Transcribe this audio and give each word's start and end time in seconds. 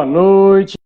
Boa 0.00 0.06
noite. 0.06 0.78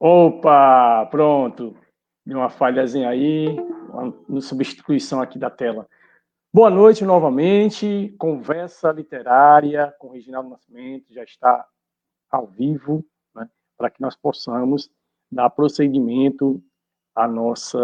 Opa, 0.00 1.06
pronto. 1.10 1.76
Deu 2.24 2.38
uma 2.38 2.50
falhazinha 2.50 3.08
aí, 3.08 3.46
uma 4.28 4.40
substituição 4.40 5.20
aqui 5.22 5.38
da 5.38 5.48
tela. 5.48 5.88
Boa 6.56 6.70
noite 6.70 7.04
novamente. 7.04 8.14
Conversa 8.18 8.90
literária 8.90 9.94
com 9.98 10.08
Reginaldo 10.08 10.48
Nascimento 10.48 11.12
já 11.12 11.22
está 11.22 11.68
ao 12.30 12.46
vivo, 12.46 13.04
né, 13.34 13.46
para 13.76 13.90
que 13.90 14.00
nós 14.00 14.16
possamos 14.16 14.90
dar 15.30 15.50
prosseguimento 15.50 16.64
à 17.14 17.28
nossa, 17.28 17.78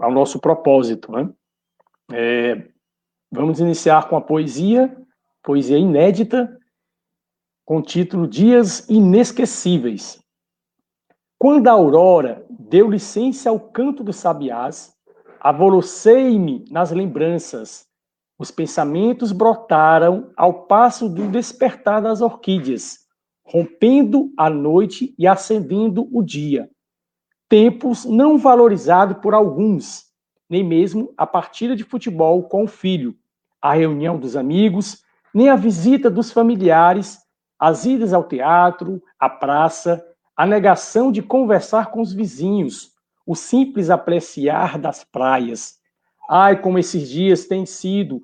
ao 0.00 0.10
nosso 0.10 0.40
propósito. 0.40 1.12
Né? 1.12 1.30
É, 2.14 2.66
vamos 3.30 3.60
iniciar 3.60 4.08
com 4.08 4.16
a 4.16 4.22
poesia, 4.22 4.96
poesia 5.42 5.76
inédita, 5.76 6.58
com 7.62 7.76
o 7.76 7.82
título 7.82 8.26
Dias 8.26 8.88
Inesquecíveis. 8.88 10.18
Quando 11.38 11.68
a 11.68 11.72
aurora 11.72 12.46
deu 12.48 12.90
licença 12.90 13.50
ao 13.50 13.60
canto 13.60 14.02
dos 14.02 14.16
sabiás, 14.16 14.96
avolocei-me 15.42 16.64
nas 16.70 16.92
lembranças. 16.92 17.84
Os 18.38 18.52
pensamentos 18.52 19.32
brotaram 19.32 20.30
ao 20.36 20.66
passo 20.66 21.08
do 21.08 21.26
despertar 21.26 22.00
das 22.00 22.20
orquídeas, 22.20 23.00
rompendo 23.44 24.32
a 24.38 24.48
noite 24.48 25.12
e 25.18 25.26
acendendo 25.26 26.08
o 26.12 26.22
dia. 26.22 26.70
Tempos 27.48 28.04
não 28.04 28.38
valorizados 28.38 29.18
por 29.20 29.34
alguns, 29.34 30.04
nem 30.48 30.62
mesmo 30.62 31.12
a 31.16 31.26
partida 31.26 31.74
de 31.74 31.82
futebol 31.82 32.44
com 32.44 32.62
o 32.62 32.68
filho, 32.68 33.16
a 33.60 33.74
reunião 33.74 34.18
dos 34.18 34.36
amigos, 34.36 35.02
nem 35.34 35.48
a 35.48 35.56
visita 35.56 36.08
dos 36.08 36.30
familiares, 36.30 37.18
as 37.58 37.84
idas 37.84 38.12
ao 38.12 38.24
teatro, 38.24 39.02
à 39.18 39.28
praça, 39.28 40.04
a 40.36 40.46
negação 40.46 41.10
de 41.10 41.20
conversar 41.20 41.90
com 41.90 42.00
os 42.00 42.12
vizinhos, 42.12 42.91
o 43.32 43.34
simples 43.34 43.88
apreciar 43.88 44.78
das 44.78 45.04
praias. 45.04 45.80
Ai, 46.28 46.60
como 46.60 46.78
esses 46.78 47.08
dias 47.08 47.46
têm 47.46 47.64
sido 47.64 48.22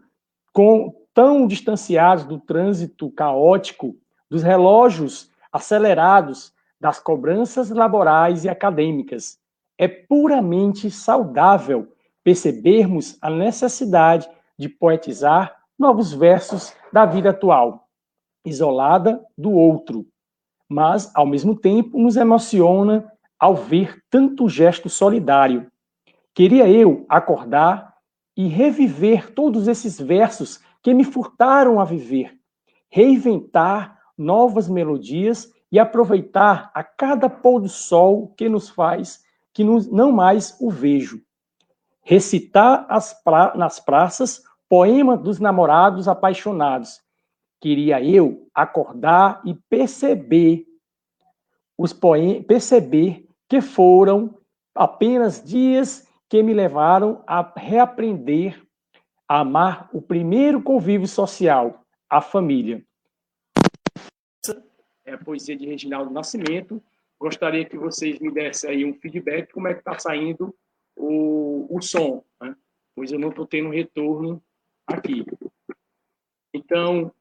com, 0.52 0.94
tão 1.14 1.46
distanciados 1.46 2.24
do 2.24 2.38
trânsito 2.38 3.10
caótico, 3.12 3.96
dos 4.28 4.42
relógios 4.42 5.30
acelerados, 5.50 6.52
das 6.78 7.00
cobranças 7.00 7.70
laborais 7.70 8.44
e 8.44 8.50
acadêmicas. 8.50 9.38
É 9.78 9.88
puramente 9.88 10.90
saudável 10.90 11.90
percebermos 12.22 13.16
a 13.22 13.30
necessidade 13.30 14.28
de 14.58 14.68
poetizar 14.68 15.56
novos 15.78 16.12
versos 16.12 16.74
da 16.92 17.06
vida 17.06 17.30
atual, 17.30 17.88
isolada 18.44 19.24
do 19.38 19.52
outro, 19.52 20.06
mas, 20.68 21.10
ao 21.14 21.24
mesmo 21.24 21.56
tempo, 21.56 21.98
nos 21.98 22.16
emociona 22.16 23.10
ao 23.38 23.54
ver 23.54 24.02
tanto 24.10 24.48
gesto 24.48 24.88
solidário. 24.88 25.70
Queria 26.34 26.68
eu 26.68 27.06
acordar 27.08 27.94
e 28.36 28.46
reviver 28.46 29.32
todos 29.32 29.68
esses 29.68 30.00
versos 30.00 30.60
que 30.82 30.94
me 30.94 31.04
furtaram 31.04 31.80
a 31.80 31.84
viver, 31.84 32.38
reinventar 32.88 33.98
novas 34.16 34.68
melodias 34.68 35.52
e 35.70 35.78
aproveitar 35.78 36.70
a 36.74 36.82
cada 36.82 37.28
pôr 37.28 37.60
do 37.60 37.68
sol 37.68 38.32
que 38.36 38.48
nos 38.48 38.68
faz 38.68 39.22
que 39.52 39.64
não 39.64 40.12
mais 40.12 40.56
o 40.60 40.70
vejo. 40.70 41.20
Recitar 42.02 42.86
pra... 43.24 43.54
nas 43.56 43.80
praças 43.80 44.42
poema 44.68 45.16
dos 45.16 45.40
namorados 45.40 46.06
apaixonados, 46.06 47.00
queria 47.60 48.02
eu 48.02 48.48
acordar 48.54 49.42
e 49.44 49.54
perceber 49.54 50.64
os 51.76 51.92
poemas, 51.92 52.46
perceber 52.46 53.27
que 53.48 53.60
foram 53.60 54.38
apenas 54.74 55.42
dias 55.42 56.06
que 56.28 56.42
me 56.42 56.52
levaram 56.52 57.24
a 57.26 57.42
reaprender 57.56 58.62
a 59.26 59.40
amar 59.40 59.88
o 59.92 60.00
primeiro 60.00 60.62
convívio 60.62 61.06
social, 61.06 61.84
a 62.08 62.20
família. 62.20 62.82
É 65.04 65.12
a 65.12 65.18
poesia 65.18 65.56
de 65.56 65.66
Reginaldo 65.66 66.10
Nascimento. 66.10 66.82
Gostaria 67.18 67.64
que 67.64 67.76
vocês 67.76 68.18
me 68.20 68.30
dessem 68.30 68.70
aí 68.70 68.84
um 68.84 68.94
feedback, 68.94 69.52
como 69.52 69.68
é 69.68 69.74
que 69.74 69.80
está 69.80 69.98
saindo 69.98 70.54
o, 70.96 71.66
o 71.70 71.80
som, 71.80 72.22
né? 72.40 72.54
pois 72.94 73.10
eu 73.10 73.18
não 73.18 73.30
estou 73.30 73.46
tendo 73.46 73.70
retorno 73.70 74.42
aqui. 74.86 75.24
Então, 76.54 77.12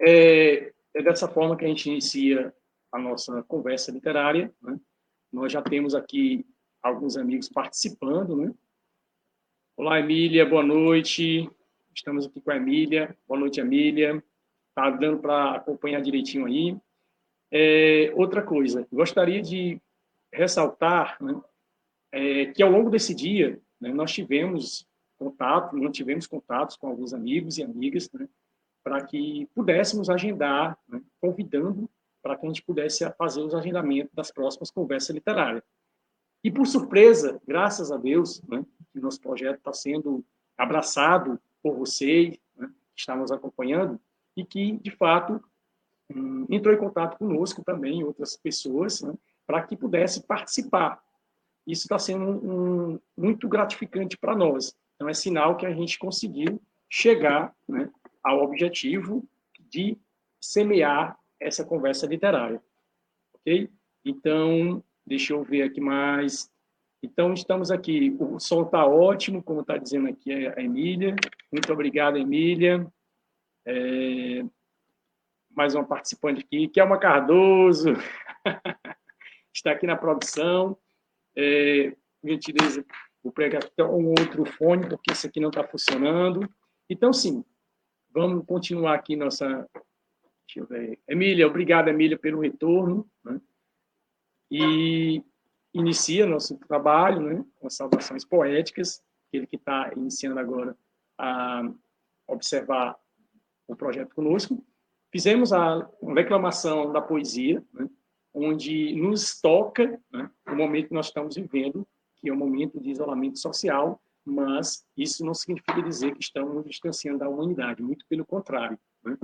é, 0.00 0.72
é 0.94 1.02
dessa 1.02 1.28
forma 1.28 1.56
que 1.56 1.64
a 1.64 1.68
gente 1.68 1.88
inicia 1.88 2.54
a 2.90 2.98
nossa 2.98 3.42
conversa 3.44 3.92
literária. 3.92 4.52
Né? 4.62 4.78
Nós 5.32 5.50
já 5.50 5.62
temos 5.62 5.94
aqui 5.94 6.44
alguns 6.82 7.16
amigos 7.16 7.48
participando. 7.48 8.36
Né? 8.36 8.54
Olá, 9.74 9.98
Emília, 9.98 10.44
boa 10.44 10.62
noite. 10.62 11.50
Estamos 11.94 12.26
aqui 12.26 12.38
com 12.38 12.50
a 12.50 12.56
Emília. 12.56 13.16
Boa 13.26 13.40
noite, 13.40 13.58
Emília. 13.58 14.22
Está 14.68 14.90
dando 14.90 15.20
para 15.20 15.56
acompanhar 15.56 16.02
direitinho 16.02 16.44
aí. 16.44 16.76
É, 17.50 18.12
outra 18.14 18.42
coisa, 18.42 18.86
gostaria 18.92 19.40
de 19.40 19.80
ressaltar 20.30 21.16
né, 21.22 21.40
é, 22.12 22.46
que 22.46 22.62
ao 22.62 22.70
longo 22.70 22.90
desse 22.90 23.14
dia 23.14 23.58
né, 23.80 23.92
nós 23.92 24.12
tivemos 24.12 24.86
contato, 25.18 25.90
tivemos 25.90 26.26
contatos 26.26 26.76
com 26.76 26.88
alguns 26.88 27.14
amigos 27.14 27.56
e 27.56 27.62
amigas, 27.62 28.10
né, 28.12 28.28
para 28.84 29.02
que 29.04 29.46
pudéssemos 29.54 30.10
agendar, 30.10 30.78
né, 30.86 31.02
convidando 31.20 31.88
para 32.22 32.36
que 32.36 32.46
a 32.46 32.48
gente 32.48 32.62
pudesse 32.62 33.08
fazer 33.12 33.40
os 33.40 33.54
agendamentos 33.54 34.14
das 34.14 34.30
próximas 34.30 34.70
conversas 34.70 35.14
literárias. 35.14 35.62
E, 36.44 36.50
por 36.50 36.66
surpresa, 36.66 37.40
graças 37.46 37.92
a 37.92 37.96
Deus, 37.96 38.42
né, 38.42 38.64
que 38.92 39.00
nosso 39.00 39.20
projeto 39.20 39.58
está 39.58 39.72
sendo 39.72 40.24
abraçado 40.56 41.40
por 41.62 41.76
vocês, 41.76 42.36
né, 42.56 42.68
que 42.94 43.00
estão 43.00 43.16
nos 43.16 43.30
acompanhando, 43.30 44.00
e 44.36 44.44
que, 44.44 44.78
de 44.78 44.90
fato, 44.90 45.42
hum, 46.14 46.46
entrou 46.50 46.74
em 46.74 46.78
contato 46.78 47.18
conosco 47.18 47.62
também, 47.62 48.02
outras 48.02 48.36
pessoas, 48.36 49.02
né, 49.02 49.14
para 49.46 49.62
que 49.62 49.76
pudesse 49.76 50.22
participar. 50.26 51.02
Isso 51.66 51.82
está 51.82 51.98
sendo 51.98 52.24
um, 52.24 52.92
um, 52.94 53.00
muito 53.16 53.48
gratificante 53.48 54.16
para 54.16 54.34
nós. 54.34 54.74
Então, 54.96 55.08
é 55.08 55.14
sinal 55.14 55.56
que 55.56 55.66
a 55.66 55.72
gente 55.72 55.98
conseguiu 55.98 56.60
chegar 56.88 57.54
né, 57.68 57.90
ao 58.22 58.42
objetivo 58.42 59.24
de 59.70 59.96
semear 60.40 61.16
essa 61.46 61.64
conversa 61.64 62.06
literária. 62.06 62.62
Ok? 63.34 63.70
Então, 64.04 64.82
deixa 65.06 65.32
eu 65.32 65.42
ver 65.42 65.62
aqui 65.62 65.80
mais. 65.80 66.50
Então, 67.02 67.32
estamos 67.34 67.70
aqui. 67.70 68.16
O 68.18 68.38
som 68.38 68.62
está 68.62 68.86
ótimo, 68.86 69.42
como 69.42 69.60
está 69.60 69.76
dizendo 69.76 70.08
aqui 70.08 70.32
a 70.32 70.60
Emília. 70.60 71.14
Muito 71.50 71.72
obrigado, 71.72 72.16
Emília. 72.16 72.86
É... 73.66 74.44
Mais 75.50 75.74
uma 75.74 75.84
participante 75.84 76.44
aqui, 76.44 76.68
Kelma 76.68 76.98
Cardoso. 76.98 77.92
está 79.54 79.72
aqui 79.72 79.86
na 79.86 79.96
produção. 79.96 80.76
É... 81.36 81.94
Gentileza, 82.24 82.84
vou 83.22 83.32
pregar 83.32 83.62
um 83.80 84.10
outro 84.10 84.44
fone, 84.44 84.88
porque 84.88 85.10
esse 85.10 85.26
aqui 85.26 85.40
não 85.40 85.48
está 85.48 85.64
funcionando. 85.64 86.48
Então, 86.88 87.12
sim, 87.12 87.44
Vamos 88.14 88.44
continuar 88.44 88.94
aqui 88.94 89.16
nossa. 89.16 89.66
Deixa 90.52 90.60
eu 90.60 90.66
ver. 90.66 90.98
Emília, 91.08 91.46
obrigado, 91.46 91.88
Emília, 91.88 92.18
pelo 92.18 92.40
retorno. 92.40 93.08
Né? 93.24 93.40
E 94.50 95.24
inicia 95.72 96.26
nosso 96.26 96.58
trabalho 96.58 97.20
né, 97.20 97.44
com 97.58 97.66
as 97.66 97.74
salvações 97.74 98.22
poéticas, 98.22 99.02
ele 99.32 99.46
que 99.46 99.56
está 99.56 99.90
iniciando 99.96 100.38
agora 100.38 100.76
a 101.18 101.62
observar 102.28 102.98
o 103.66 103.74
projeto 103.74 104.14
conosco. 104.14 104.62
Fizemos 105.10 105.54
a 105.54 105.88
reclamação 106.14 106.92
da 106.92 107.00
poesia, 107.00 107.64
né, 107.72 107.88
onde 108.34 108.94
nos 108.94 109.40
toca 109.40 109.98
né, 110.12 110.30
o 110.46 110.54
momento 110.54 110.88
que 110.88 110.94
nós 110.94 111.06
estamos 111.06 111.34
vivendo, 111.34 111.88
que 112.16 112.28
é 112.28 112.32
um 112.32 112.36
momento 112.36 112.78
de 112.78 112.90
isolamento 112.90 113.38
social, 113.38 114.02
mas 114.22 114.86
isso 114.96 115.24
não 115.24 115.32
significa 115.32 115.82
dizer 115.82 116.12
que 116.14 116.22
estamos 116.22 116.64
distanciando 116.66 117.20
da 117.20 117.28
humanidade, 117.28 117.82
muito 117.82 118.06
pelo 118.06 118.26
contrário. 118.26 118.78
Né? 119.02 119.16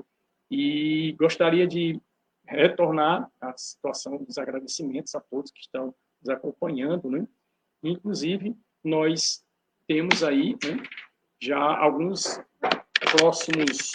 E 0.50 1.12
gostaria 1.18 1.66
de 1.66 2.00
retornar 2.46 3.30
à 3.40 3.56
situação 3.56 4.16
dos 4.24 4.38
agradecimentos 4.38 5.14
a 5.14 5.20
todos 5.20 5.50
que 5.50 5.60
estão 5.60 5.94
nos 6.20 6.28
acompanhando, 6.30 7.10
né? 7.10 7.26
Inclusive, 7.82 8.56
nós 8.82 9.44
temos 9.86 10.22
aí 10.22 10.52
né, 10.52 10.82
já 11.40 11.58
alguns 11.58 12.40
próximos 13.16 13.92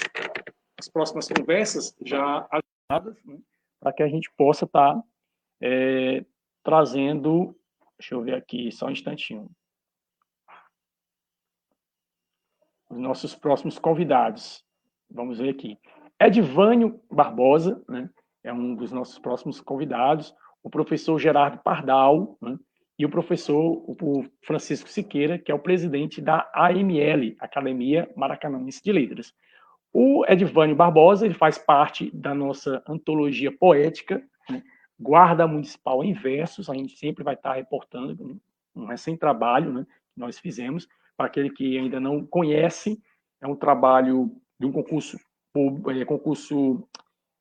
as 0.79 0.89
próximas 0.89 1.29
conversas 1.29 1.95
já 2.05 2.47
agendadas, 2.51 3.23
né, 3.23 3.39
para 3.79 3.93
que 3.93 4.03
a 4.03 4.07
gente 4.07 4.29
possa 4.35 4.65
estar 4.65 4.95
tá, 4.95 5.03
é, 5.61 6.25
trazendo. 6.61 7.57
Deixa 7.97 8.15
eu 8.15 8.21
ver 8.21 8.35
aqui, 8.35 8.71
só 8.71 8.87
um 8.87 8.91
instantinho. 8.91 9.49
Os 12.89 12.97
nossos 12.97 13.33
próximos 13.33 13.79
convidados. 13.79 14.65
Vamos 15.09 15.37
ver 15.37 15.49
aqui. 15.49 15.79
Edvânio 16.25 16.99
Barbosa, 17.11 17.81
né, 17.87 18.09
é 18.43 18.53
um 18.53 18.75
dos 18.75 18.91
nossos 18.91 19.19
próximos 19.19 19.59
convidados. 19.61 20.33
O 20.61 20.69
professor 20.69 21.19
Gerardo 21.19 21.59
Pardal, 21.59 22.37
né, 22.41 22.57
e 22.97 23.05
o 23.05 23.09
professor 23.09 23.83
o 23.87 24.25
Francisco 24.45 24.87
Siqueira, 24.87 25.39
que 25.39 25.51
é 25.51 25.55
o 25.55 25.59
presidente 25.59 26.21
da 26.21 26.49
AML, 26.53 27.35
Academia 27.39 28.09
Maracanãense 28.15 28.83
de 28.83 28.91
Letras. 28.91 29.33
O 29.91 30.25
Edvânio 30.27 30.75
Barbosa 30.75 31.25
ele 31.25 31.33
faz 31.33 31.57
parte 31.57 32.09
da 32.15 32.33
nossa 32.33 32.83
antologia 32.87 33.51
poética, 33.51 34.23
né? 34.49 34.63
Guarda 34.99 35.47
Municipal 35.47 36.03
em 36.03 36.13
Versos, 36.13 36.69
a 36.69 36.73
gente 36.73 36.97
sempre 36.97 37.23
vai 37.23 37.33
estar 37.33 37.53
reportando 37.53 38.39
um 38.75 38.85
recém-trabalho 38.85 39.71
né, 39.71 39.85
que 40.13 40.19
nós 40.19 40.39
fizemos, 40.39 40.87
para 41.17 41.27
aquele 41.27 41.49
que 41.49 41.77
ainda 41.77 41.99
não 41.99 42.25
conhece, 42.25 43.01
é 43.41 43.47
um 43.47 43.55
trabalho 43.55 44.31
de 44.59 44.65
um 44.65 44.71
concurso, 44.71 45.17
concurso 46.05 46.87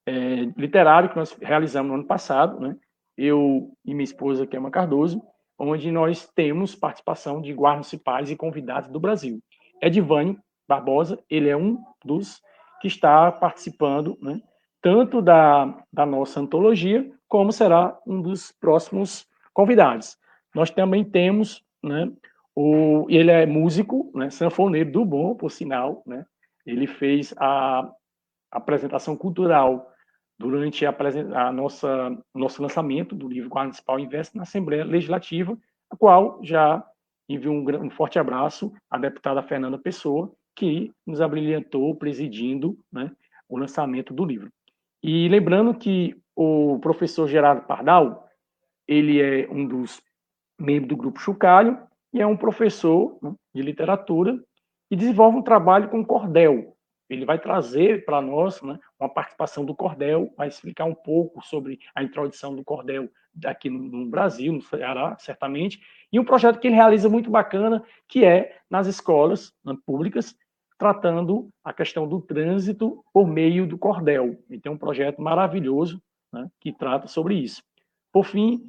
é, 0.06 0.44
literário 0.56 1.08
que 1.08 1.16
nós 1.16 1.32
realizamos 1.40 1.88
no 1.90 1.98
ano 1.98 2.06
passado, 2.06 2.60
né? 2.60 2.76
eu 3.16 3.72
e 3.84 3.94
minha 3.94 4.04
esposa, 4.04 4.46
Kema 4.46 4.70
Cardoso, 4.70 5.22
onde 5.58 5.90
nós 5.92 6.26
temos 6.34 6.74
participação 6.74 7.40
de 7.40 7.52
guardas 7.52 7.86
municipais 7.86 8.30
e 8.30 8.36
convidados 8.36 8.88
do 8.88 8.98
Brasil. 8.98 9.40
Edvânio 9.80 10.38
Barbosa, 10.68 11.18
ele 11.28 11.48
é 11.48 11.56
um 11.56 11.78
dos 12.04 12.40
que 12.80 12.88
está 12.88 13.30
participando, 13.30 14.18
né, 14.20 14.40
tanto 14.80 15.22
da, 15.22 15.84
da 15.92 16.04
nossa 16.04 16.40
antologia, 16.40 17.08
como 17.28 17.52
será 17.52 17.96
um 18.06 18.20
dos 18.20 18.50
próximos 18.52 19.26
convidados. 19.52 20.18
Nós 20.54 20.70
também 20.70 21.04
temos, 21.04 21.64
né, 21.82 22.10
o, 22.54 23.06
ele 23.08 23.30
é 23.30 23.46
músico, 23.46 24.10
né, 24.14 24.30
sanfoneiro 24.30 24.90
do 24.90 25.04
bom, 25.04 25.34
por 25.34 25.50
sinal, 25.50 26.02
né, 26.06 26.26
ele 26.66 26.86
fez 26.86 27.32
a 27.36 27.88
apresentação 28.52 29.16
cultural 29.16 29.90
durante 30.38 30.84
a, 30.84 30.94
a 31.34 31.52
nossa 31.52 32.16
nosso 32.34 32.62
lançamento 32.62 33.14
do 33.14 33.28
livro 33.28 33.48
Guarda 33.48 33.68
Municipal 33.68 33.98
Investe 33.98 34.36
na 34.36 34.42
Assembleia 34.42 34.84
Legislativa, 34.84 35.56
a 35.90 35.96
qual 35.96 36.38
já 36.42 36.84
envio 37.28 37.52
um, 37.52 37.86
um 37.86 37.90
forte 37.90 38.18
abraço 38.18 38.72
à 38.90 38.98
deputada 38.98 39.42
Fernanda 39.42 39.78
Pessoa, 39.78 40.32
que 40.54 40.92
nos 41.06 41.20
abrilhantou 41.20 41.94
presidindo 41.94 42.78
né, 42.92 43.10
o 43.48 43.56
lançamento 43.56 44.12
do 44.12 44.24
livro. 44.24 44.50
E 45.02 45.28
lembrando 45.28 45.74
que 45.74 46.16
o 46.36 46.78
professor 46.80 47.28
Gerardo 47.28 47.66
Pardal, 47.66 48.28
ele 48.86 49.20
é 49.20 49.48
um 49.50 49.66
dos 49.66 50.02
membros 50.58 50.88
do 50.88 50.96
Grupo 50.96 51.20
Chucalho 51.20 51.78
e 52.12 52.20
é 52.20 52.26
um 52.26 52.36
professor 52.36 53.18
né, 53.22 53.34
de 53.54 53.62
literatura 53.62 54.38
e 54.90 54.96
desenvolve 54.96 55.38
um 55.38 55.42
trabalho 55.42 55.88
com 55.88 56.04
cordel, 56.04 56.76
ele 57.12 57.24
vai 57.24 57.38
trazer 57.38 58.04
para 58.04 58.20
nós 58.20 58.60
né, 58.62 58.78
uma 58.98 59.08
participação 59.08 59.64
do 59.64 59.74
cordel, 59.74 60.32
vai 60.36 60.48
explicar 60.48 60.84
um 60.84 60.94
pouco 60.94 61.44
sobre 61.44 61.78
a 61.94 62.02
introdução 62.02 62.54
do 62.54 62.64
cordel 62.64 63.08
aqui 63.44 63.70
no, 63.70 63.78
no, 63.78 64.06
Brasil, 64.06 64.52
no 64.52 64.62
Ceará, 64.62 65.16
certamente, 65.18 65.80
e 66.12 66.18
um 66.20 66.24
projeto 66.24 66.58
que 66.58 66.66
ele 66.66 66.76
realiza 66.76 67.08
muito 67.08 67.30
bacana, 67.30 67.82
que 68.08 68.24
é 68.24 68.56
nas 68.68 68.86
escolas 68.86 69.52
né, 69.64 69.74
públicas, 69.86 70.36
tratando 70.78 71.48
a 71.64 71.72
questão 71.72 72.08
do 72.08 72.20
trânsito 72.20 73.04
por 73.12 73.26
meio 73.26 73.66
do 73.66 73.78
cordel. 73.78 74.36
Tem 74.62 74.72
um 74.72 74.76
projeto 74.76 75.22
maravilhoso 75.22 76.02
né, 76.32 76.48
que 76.60 76.72
trata 76.72 77.06
sobre 77.06 77.34
isso. 77.34 77.62
Por 78.12 78.24
fim, 78.24 78.62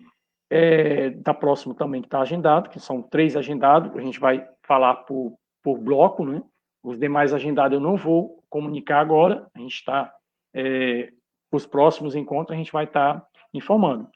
é, 0.49 1.09
tá 1.09 1.33
próximo 1.33 1.73
também 1.73 2.01
que 2.01 2.07
está 2.07 2.21
agendado, 2.21 2.69
que 2.69 2.79
são 2.79 3.01
três 3.01 3.35
agendados, 3.35 3.95
a 3.97 4.01
gente 4.01 4.19
vai 4.19 4.47
falar 4.61 4.97
por, 4.97 5.35
por 5.63 5.79
bloco, 5.79 6.23
né? 6.23 6.43
Os 6.83 6.99
demais 6.99 7.33
agendados 7.33 7.75
eu 7.75 7.79
não 7.79 7.95
vou 7.95 8.43
comunicar 8.49 8.99
agora, 8.99 9.47
a 9.55 9.59
gente 9.59 9.75
está, 9.75 10.13
é, 10.53 11.11
os 11.51 11.65
próximos 11.65 12.15
encontros 12.15 12.53
a 12.53 12.57
gente 12.57 12.71
vai 12.71 12.83
estar 12.83 13.21
tá 13.21 13.27
informando. 13.53 14.09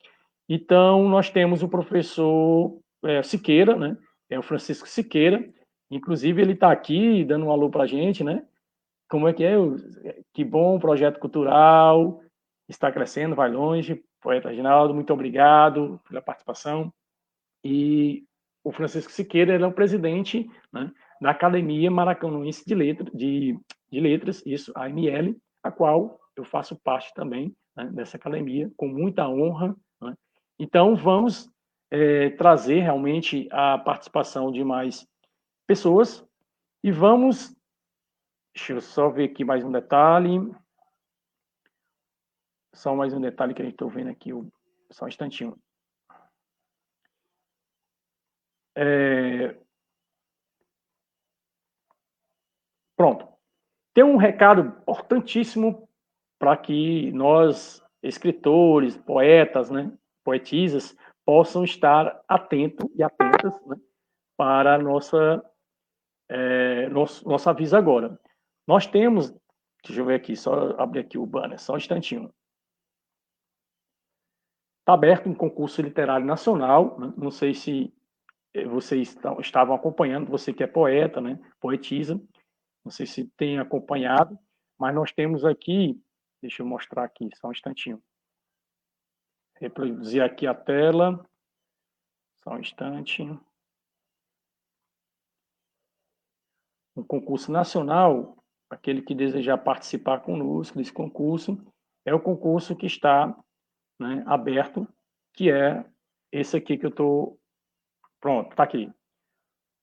Então, 0.50 1.08
nós 1.08 1.30
temos 1.30 1.64
o 1.64 1.70
professor 1.70 2.80
é, 3.04 3.24
Siqueira, 3.24 3.76
né? 3.76 3.98
É 4.30 4.38
o 4.38 4.44
Francisco 4.44 4.88
Siqueira, 4.88 5.48
inclusive 5.90 6.42
ele 6.42 6.54
está 6.54 6.72
aqui 6.72 7.24
dando 7.24 7.46
um 7.46 7.52
alô 7.52 7.70
para 7.70 7.84
a 7.84 7.88
gente, 7.88 8.24
né? 8.24 8.46
Como 9.10 9.28
é 9.28 9.34
que 9.34 9.44
é? 9.44 9.56
Que 10.34 10.44
bom 10.44 10.78
projeto 10.80 11.20
cultural, 11.20 12.22
está 12.68 12.92
crescendo, 12.92 13.36
vai 13.36 13.50
longe. 13.50 14.04
Poeta 14.22 14.50
Reginaldo, 14.50 14.94
muito 14.94 15.14
obrigado 15.14 16.02
pela 16.08 16.22
participação. 16.22 16.92
E 17.64 18.26
o 18.64 18.72
Francisco 18.72 19.12
Siqueira 19.12 19.54
ele 19.54 19.64
é 19.64 19.68
o 19.68 19.72
presidente 19.72 20.50
né, 20.72 20.92
da 21.22 21.32
Academia 21.32 21.90
Maracanãense 21.90 22.66
de, 22.66 22.76
Letra, 22.76 23.10
de, 23.14 23.58
de 23.90 24.00
Letras, 24.00 24.44
isso, 24.46 24.72
a 24.76 24.86
AML, 24.86 25.36
a 25.64 25.72
qual 25.72 26.20
eu 26.36 26.46
faço 26.46 26.76
parte 26.76 27.14
também 27.14 27.56
né, 27.76 27.86
dessa 27.94 28.18
academia, 28.18 28.72
com 28.78 28.88
muita 28.88 29.28
honra. 29.28 29.76
Né? 30.02 30.16
Então, 30.60 30.96
vamos 30.96 31.50
é, 31.92 32.30
trazer 32.32 32.80
realmente 32.80 33.48
a 33.52 33.78
participação 33.78 34.52
de 34.52 34.64
mais 34.64 35.08
pessoas 35.66 36.26
e 36.84 36.92
vamos. 36.92 37.56
Deixa 38.56 38.74
eu 38.74 38.82
só 38.82 39.10
ver 39.10 39.26
aqui 39.26 39.44
mais 39.44 39.64
um 39.64 39.72
detalhe. 39.72 40.40
Só 42.74 42.96
mais 42.96 43.14
um 43.14 43.22
detalhe 43.22 43.54
que 43.54 43.62
a 43.62 43.66
gente 43.66 43.74
está 43.74 43.86
vendo 43.88 44.10
aqui, 44.10 44.30
só 44.92 45.06
um 45.06 45.08
instantinho. 45.08 45.58
É, 48.76 49.58
Pronto. 52.98 53.28
Tem 53.94 54.04
um 54.04 54.18
recado 54.18 54.62
importantíssimo 54.62 55.88
para 56.40 56.58
que 56.58 57.12
nós, 57.12 57.82
escritores, 58.02 58.98
poetas, 58.98 59.70
né, 59.70 59.92
poetisas, 60.24 60.98
possam 61.24 61.64
estar 61.64 62.22
atentos 62.28 62.90
e 62.96 63.04
atentas 63.04 63.54
né, 63.66 63.78
para 64.36 64.76
a 64.76 64.78
nossa, 64.78 65.44
é, 66.30 66.90
nosso, 66.90 67.28
nosso 67.28 67.50
aviso 67.50 67.78
agora. 67.78 68.20
Nós 68.68 68.88
temos, 68.88 69.32
deixa 69.86 70.02
eu 70.02 70.06
ver 70.06 70.16
aqui, 70.16 70.36
só 70.36 70.72
abrir 70.80 71.02
aqui 71.02 71.18
o 71.18 71.26
banner, 71.26 71.60
só 71.60 71.74
um 71.74 71.78
instantinho. 71.78 72.34
Está 74.82 74.94
aberto 74.94 75.30
um 75.30 75.36
concurso 75.36 75.82
literário 75.82 76.26
nacional, 76.26 77.00
né, 77.00 77.14
não 77.16 77.30
sei 77.30 77.54
se 77.54 77.94
vocês 78.72 79.10
estão, 79.10 79.40
estavam 79.40 79.76
acompanhando, 79.76 80.30
você 80.30 80.52
que 80.52 80.64
é 80.64 80.68
poeta, 80.68 81.22
né, 81.22 81.40
poetisa, 81.60 82.20
não 82.88 82.92
sei 82.92 83.06
se 83.06 83.28
tem 83.36 83.60
acompanhado, 83.60 84.40
mas 84.80 84.96
nós 84.96 85.12
temos 85.12 85.44
aqui, 85.44 86.02
deixa 86.42 86.62
eu 86.62 86.66
mostrar 86.66 87.04
aqui, 87.04 87.30
só 87.36 87.50
um 87.50 87.52
instantinho. 87.52 88.02
Reproduzir 89.60 90.24
aqui 90.24 90.48
a 90.48 90.54
tela. 90.54 91.22
Só 92.38 92.52
um 92.52 92.60
instante. 92.60 93.24
Um 96.96 97.04
concurso 97.04 97.52
nacional, 97.52 98.38
aquele 98.70 99.02
que 99.02 99.14
desejar 99.14 99.58
participar 99.58 100.22
conosco 100.22 100.78
desse 100.78 100.94
concurso, 100.94 101.58
é 102.06 102.14
o 102.14 102.22
concurso 102.22 102.74
que 102.74 102.86
está 102.86 103.38
né, 104.00 104.24
aberto, 104.26 104.88
que 105.34 105.52
é 105.52 105.86
esse 106.32 106.56
aqui 106.56 106.78
que 106.78 106.86
eu 106.86 106.90
estou. 106.90 107.38
Pronto, 108.22 108.52
está 108.52 108.64
aqui. 108.64 108.90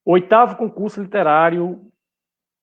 Oitavo 0.07 0.57
concurso 0.57 1.03
literário 1.03 1.93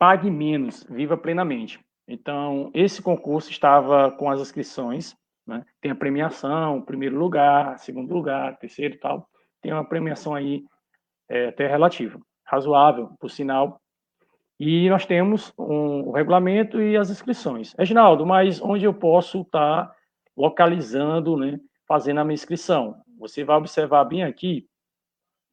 Pague 0.01 0.31
Menos, 0.31 0.84
Viva 0.89 1.15
Plenamente. 1.15 1.79
Então, 2.08 2.72
esse 2.74 3.03
concurso 3.03 3.51
estava 3.51 4.10
com 4.10 4.31
as 4.31 4.41
inscrições, 4.41 5.15
né? 5.46 5.63
tem 5.79 5.91
a 5.91 5.96
premiação, 5.96 6.81
primeiro 6.81 7.20
lugar, 7.20 7.77
segundo 7.77 8.12
lugar, 8.12 8.58
terceiro 8.58 8.96
e 8.96 8.98
tal. 8.98 9.29
Tem 9.62 9.72
uma 9.72 9.88
premiação 9.88 10.34
aí 10.34 10.65
é, 11.29 11.50
até 11.50 11.67
relativa, 11.67 12.20
razoável, 12.43 13.12
por 13.20 13.29
sinal. 13.29 13.79
E 14.60 14.89
nós 14.89 15.05
temos 15.05 15.53
um, 15.55 16.08
o 16.08 16.12
regulamento 16.13 16.81
e 16.81 16.98
as 16.98 17.12
inscrições. 17.12 17.75
Reginaldo, 17.77 18.25
mas 18.25 18.60
onde 18.60 18.84
eu 18.84 18.96
posso 18.96 19.41
estar 19.41 19.86
tá 19.86 19.96
localizando, 20.36 21.38
né, 21.38 21.60
fazendo 21.88 22.22
a 22.22 22.24
minha 22.24 22.34
inscrição? 22.34 23.00
Você 23.20 23.43
vai 23.43 23.55
observar 23.55 24.05
bem 24.05 24.24
aqui 24.24 24.67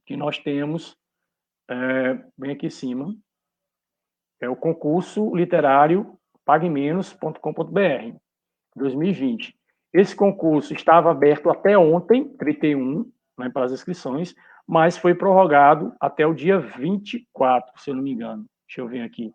que 0.06 0.16
nós 0.16 0.38
temos, 0.38 0.96
é, 1.68 2.18
bem 2.34 2.52
aqui 2.52 2.68
em 2.68 2.70
cima, 2.70 3.14
é 4.40 4.48
o 4.48 4.56
concurso 4.56 5.34
literário 5.34 6.18
paguemenos.com.br 6.44 8.16
2020. 8.74 9.58
Esse 9.92 10.14
concurso 10.14 10.72
estava 10.72 11.10
aberto 11.10 11.50
até 11.50 11.76
ontem, 11.76 12.28
31, 12.36 13.10
né, 13.38 13.50
para 13.50 13.66
as 13.66 13.72
inscrições, 13.72 14.34
mas 14.66 14.96
foi 14.96 15.14
prorrogado 15.14 15.94
até 16.00 16.26
o 16.26 16.34
dia 16.34 16.58
24, 16.58 17.80
se 17.80 17.90
eu 17.90 17.94
não 17.94 18.02
me 18.02 18.12
engano. 18.12 18.46
Deixa 18.66 18.80
eu 18.80 18.88
ver 18.88 19.02
aqui. 19.02 19.32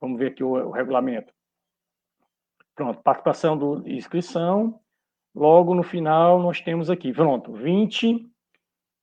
Vamos 0.00 0.18
ver 0.18 0.28
aqui 0.28 0.42
o, 0.42 0.52
o 0.52 0.70
regulamento. 0.70 1.32
Pronto, 2.74 3.02
participação 3.02 3.56
do 3.56 3.86
inscrição. 3.88 4.80
Logo 5.34 5.74
no 5.74 5.82
final, 5.82 6.40
nós 6.40 6.60
temos 6.60 6.90
aqui, 6.90 7.12
pronto, 7.12 7.52
20 7.52 8.26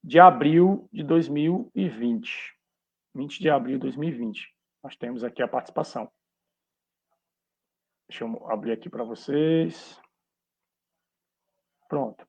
de 0.03 0.19
abril 0.19 0.88
de 0.91 1.03
2020. 1.03 2.55
20 3.13 3.39
de 3.39 3.50
abril 3.50 3.75
de 3.77 3.81
2020. 3.81 4.60
Nós 4.83 4.95
temos 4.95 5.23
aqui 5.23 5.43
a 5.43 5.47
participação. 5.47 6.11
Deixa 8.09 8.25
eu 8.25 8.51
abrir 8.51 8.71
aqui 8.71 8.89
para 8.89 9.03
vocês. 9.03 10.01
Pronto. 11.88 12.27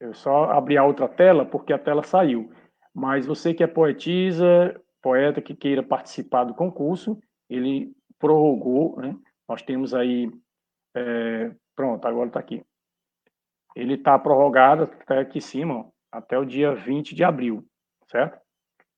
Eu 0.00 0.12
só 0.12 0.50
abri 0.50 0.76
a 0.76 0.84
outra 0.84 1.08
tela 1.08 1.46
porque 1.46 1.72
a 1.72 1.78
tela 1.78 2.02
saiu. 2.02 2.52
Mas 2.92 3.26
você 3.26 3.54
que 3.54 3.62
é 3.62 3.66
poetisa, 3.66 4.80
poeta 5.02 5.40
que 5.40 5.56
queira 5.56 5.82
participar 5.82 6.44
do 6.44 6.54
concurso, 6.54 7.18
ele 7.48 7.92
prorrogou, 8.18 9.00
né? 9.00 9.18
Nós 9.48 9.62
temos 9.62 9.94
aí, 9.94 10.30
é, 10.94 11.54
pronto, 11.74 12.06
agora 12.06 12.28
está 12.28 12.38
aqui. 12.40 12.64
Ele 13.74 13.94
está 13.94 14.18
prorrogado 14.18 14.84
até 14.84 15.18
aqui 15.18 15.38
em 15.38 15.40
cima, 15.40 15.90
até 16.10 16.38
o 16.38 16.44
dia 16.44 16.74
20 16.74 17.14
de 17.14 17.24
abril, 17.24 17.66
certo? 18.10 18.38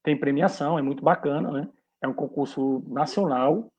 Tem 0.03 0.19
premiação, 0.19 0.79
é 0.79 0.83
muito 0.83 1.03
bacana, 1.03 1.51
né? 1.51 1.69
É 2.03 2.09
um 2.09 2.15
concurso 2.15 2.85
nacional, 2.89 3.73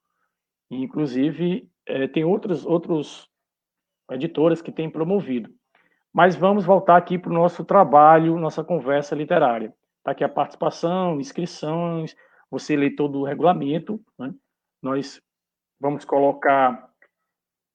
e 0.69 0.83
inclusive 0.83 1.69
é, 1.85 2.07
tem 2.07 2.23
outros, 2.23 2.65
outros 2.65 3.29
editoras 4.11 4.61
que 4.61 4.71
têm 4.71 4.89
promovido. 4.89 5.49
Mas 6.13 6.35
vamos 6.35 6.65
voltar 6.65 6.97
aqui 6.97 7.17
para 7.17 7.29
o 7.29 7.33
nosso 7.33 7.63
trabalho, 7.63 8.39
nossa 8.39 8.63
conversa 8.63 9.15
literária. 9.15 9.73
Está 9.99 10.11
aqui 10.11 10.23
a 10.23 10.29
participação, 10.29 11.19
inscrições, 11.19 12.15
você 12.49 12.75
lê 12.75 12.89
todo 12.89 13.19
o 13.19 13.25
regulamento. 13.25 14.01
Né? 14.17 14.33
Nós 14.81 15.21
vamos 15.79 16.05
colocar 16.05 16.89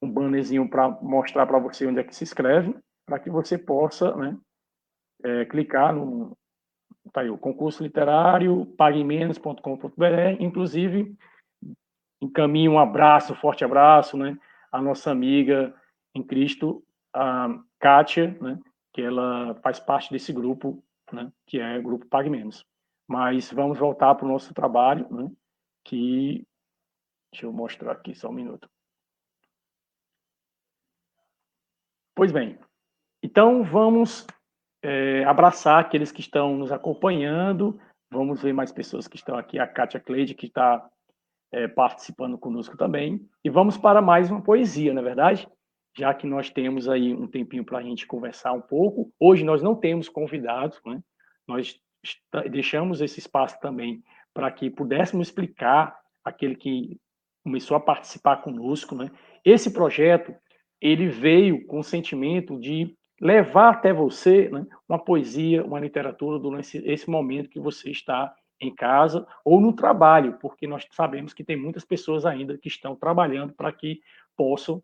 um 0.02 0.10
bannerzinho 0.10 0.68
para 0.68 0.90
mostrar 0.90 1.46
para 1.46 1.58
você 1.58 1.86
onde 1.86 2.00
é 2.00 2.04
que 2.04 2.14
se 2.14 2.24
inscreve, 2.24 2.74
para 3.06 3.18
que 3.18 3.30
você 3.30 3.58
possa 3.58 4.14
né, 4.16 4.38
é, 5.24 5.44
clicar 5.44 5.94
no 5.94 6.36
tá 7.12 7.22
aí, 7.22 7.30
o 7.30 7.38
concurso 7.38 7.82
literário, 7.82 8.66
paguemenos.com.br, 8.76 10.40
inclusive 10.40 11.16
encaminho 12.20 12.72
um 12.72 12.78
abraço, 12.78 13.34
forte 13.34 13.64
abraço, 13.64 14.16
né, 14.16 14.38
nossa 14.72 15.10
amiga 15.10 15.74
em 16.14 16.22
Cristo, 16.22 16.84
a 17.12 17.48
Kátia, 17.80 18.36
né, 18.40 18.58
que 18.92 19.02
ela 19.02 19.54
faz 19.62 19.80
parte 19.80 20.10
desse 20.10 20.32
grupo, 20.32 20.82
né, 21.12 21.32
que 21.46 21.58
é 21.58 21.78
o 21.78 21.82
grupo 21.82 22.06
Pague 22.06 22.30
Menos. 22.30 22.64
Mas 23.08 23.52
vamos 23.52 23.78
voltar 23.78 24.14
para 24.14 24.24
o 24.24 24.28
nosso 24.28 24.54
trabalho, 24.54 25.06
né, 25.12 25.30
que 25.84 26.46
deixa 27.32 27.46
eu 27.46 27.52
mostrar 27.52 27.92
aqui 27.92 28.14
só 28.14 28.28
um 28.28 28.32
minuto. 28.32 28.70
Pois 32.14 32.30
bem, 32.30 32.58
então 33.22 33.62
vamos 33.62 34.26
é, 34.82 35.24
abraçar 35.24 35.80
aqueles 35.80 36.10
que 36.10 36.20
estão 36.20 36.56
nos 36.56 36.72
acompanhando. 36.72 37.78
Vamos 38.10 38.42
ver 38.42 38.52
mais 38.52 38.72
pessoas 38.72 39.06
que 39.06 39.16
estão 39.16 39.36
aqui. 39.36 39.58
A 39.58 39.66
Kátia 39.66 40.00
Cleide, 40.00 40.34
que 40.34 40.46
está 40.46 40.84
é, 41.52 41.68
participando 41.68 42.36
conosco 42.36 42.76
também. 42.76 43.24
E 43.44 43.48
vamos 43.48 43.76
para 43.76 44.02
mais 44.02 44.30
uma 44.30 44.42
poesia, 44.42 44.92
não 44.92 45.02
é 45.02 45.04
verdade? 45.04 45.48
Já 45.96 46.12
que 46.12 46.26
nós 46.26 46.50
temos 46.50 46.88
aí 46.88 47.14
um 47.14 47.26
tempinho 47.26 47.64
para 47.64 47.78
a 47.78 47.82
gente 47.82 48.06
conversar 48.06 48.52
um 48.52 48.60
pouco. 48.60 49.12
Hoje 49.20 49.44
nós 49.44 49.62
não 49.62 49.74
temos 49.74 50.08
convidados, 50.08 50.80
né? 50.84 51.00
Nós 51.46 51.78
deixamos 52.50 53.00
esse 53.00 53.20
espaço 53.20 53.60
também 53.60 54.02
para 54.34 54.50
que 54.50 54.70
pudéssemos 54.70 55.28
explicar 55.28 55.96
aquele 56.24 56.56
que 56.56 56.98
começou 57.44 57.76
a 57.76 57.80
participar 57.80 58.38
conosco, 58.38 58.94
né? 58.94 59.10
Esse 59.44 59.72
projeto 59.72 60.34
ele 60.80 61.08
veio 61.08 61.66
com 61.66 61.78
o 61.78 61.84
sentimento 61.84 62.58
de 62.58 62.96
levar 63.22 63.70
até 63.70 63.92
você 63.92 64.48
né, 64.48 64.66
uma 64.88 64.98
poesia, 64.98 65.64
uma 65.64 65.78
literatura 65.78 66.40
durante 66.40 66.78
esse 66.78 67.08
momento 67.08 67.48
que 67.48 67.60
você 67.60 67.88
está 67.88 68.34
em 68.60 68.74
casa 68.74 69.24
ou 69.44 69.60
no 69.60 69.72
trabalho, 69.72 70.38
porque 70.40 70.66
nós 70.66 70.84
sabemos 70.90 71.32
que 71.32 71.44
tem 71.44 71.56
muitas 71.56 71.84
pessoas 71.84 72.26
ainda 72.26 72.58
que 72.58 72.66
estão 72.66 72.96
trabalhando 72.96 73.52
para 73.52 73.72
que 73.72 74.00
possam 74.36 74.82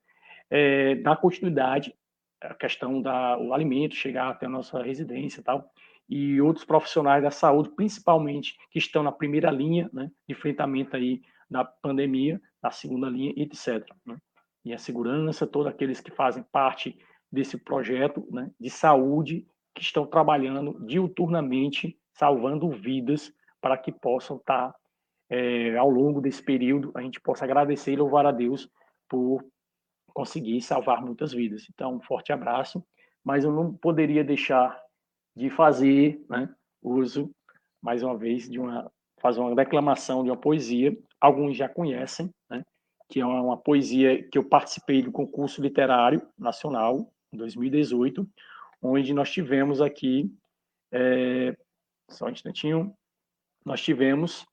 é, 0.49 0.95
dar 0.95 1.16
continuidade 1.16 1.92
à 2.40 2.54
questão 2.54 3.02
do 3.02 3.52
alimento 3.52 3.97
chegar 3.97 4.28
até 4.28 4.47
a 4.47 4.49
nossa 4.49 4.80
residência 4.80 5.40
e 5.40 5.45
tal 5.45 5.68
e 6.09 6.40
outros 6.40 6.64
profissionais 6.64 7.23
da 7.23 7.30
saúde, 7.30 7.71
principalmente 7.71 8.57
que 8.71 8.78
estão 8.78 9.02
na 9.02 9.12
primeira 9.12 9.50
linha 9.50 9.90
né, 9.92 10.11
de 10.26 10.35
enfrentamento 10.35 10.97
aí 10.97 11.21
da 11.50 11.64
pandemia, 11.64 12.40
na 12.62 12.71
segunda 12.71 13.11
linha, 13.11 13.35
etc. 13.37 13.87
Né? 14.07 14.16
E 14.64 14.73
a 14.73 14.78
segurança, 14.78 15.47
todos 15.47 15.68
aqueles 15.68 16.00
que 16.00 16.11
fazem 16.11 16.42
parte 16.50 16.99
desse 17.30 17.58
projeto 17.58 18.26
né, 18.30 18.50
de 18.58 18.70
saúde, 18.70 19.47
que 19.75 19.82
estão 19.82 20.06
trabalhando 20.06 20.78
diuturnamente, 20.85 21.99
salvando 22.12 22.70
vidas, 22.70 23.32
para 23.61 23.76
que 23.76 23.92
possam 23.92 24.37
estar, 24.37 24.75
é, 25.28 25.76
ao 25.76 25.90
longo 25.90 26.20
desse 26.20 26.42
período, 26.42 26.90
a 26.94 27.02
gente 27.02 27.20
possa 27.20 27.44
agradecer 27.44 27.92
e 27.92 27.97
louvar 27.97 28.26
a 28.26 28.32
Deus 28.32 28.70
por 29.08 29.44
conseguir 30.12 30.61
salvar 30.61 31.04
muitas 31.04 31.32
vidas. 31.32 31.66
Então, 31.70 31.94
um 31.94 32.00
forte 32.00 32.32
abraço, 32.32 32.85
mas 33.23 33.44
eu 33.44 33.52
não 33.52 33.73
poderia 33.73 34.25
deixar 34.25 34.80
de 35.37 35.50
fazer 35.50 36.25
né, 36.28 36.52
uso, 36.82 37.30
mais 37.80 38.02
uma 38.02 38.16
vez, 38.16 38.49
de 38.49 38.58
uma 38.58 38.90
fazer 39.20 39.40
uma 39.40 39.54
declamação 39.54 40.23
de 40.23 40.30
uma 40.30 40.37
poesia. 40.37 40.97
Alguns 41.20 41.56
já 41.56 41.68
conhecem, 41.68 42.32
né, 42.49 42.64
que 43.08 43.20
é 43.20 43.26
uma, 43.26 43.56
poesia 43.56 44.23
que 44.28 44.38
eu 44.38 44.44
participei 44.44 45.02
do 45.02 45.12
concurso 45.12 45.61
literário 45.61 46.23
nacional 46.38 47.12
2018, 47.32 48.28
onde 48.82 49.12
nós 49.12 49.30
tivemos 49.30 49.80
aqui, 49.80 50.30
é, 50.92 51.56
só 52.08 52.26
um 52.26 52.30
instantinho, 52.30 52.94
nós 53.64 53.82
tivemos 53.82 54.47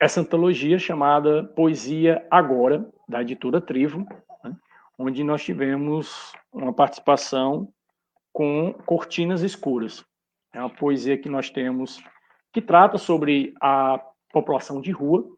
essa 0.00 0.20
antologia 0.20 0.78
chamada 0.78 1.44
Poesia 1.44 2.26
Agora, 2.30 2.88
da 3.08 3.20
editora 3.20 3.60
Trivo, 3.60 4.06
né, 4.42 4.56
onde 4.98 5.22
nós 5.22 5.44
tivemos 5.44 6.32
uma 6.52 6.72
participação 6.72 7.72
com 8.32 8.72
Cortinas 8.86 9.42
Escuras. 9.42 10.04
É 10.52 10.60
uma 10.60 10.70
poesia 10.70 11.18
que 11.18 11.28
nós 11.28 11.50
temos 11.50 12.02
que 12.52 12.62
trata 12.62 12.98
sobre 12.98 13.54
a 13.60 14.00
população 14.32 14.80
de 14.80 14.90
rua, 14.90 15.28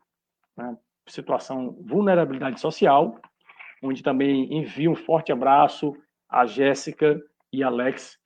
né, 0.57 0.77
situação 1.09 1.77
vulnerabilidade 1.81 2.61
social, 2.61 3.21
onde 3.83 4.03
também 4.03 4.55
envio 4.55 4.93
um 4.93 4.97
forte 4.97 5.33
abraço 5.33 5.97
a 6.33 6.47
Jéssica 6.47 7.23
e 7.53 7.63
Alex, 7.63 8.19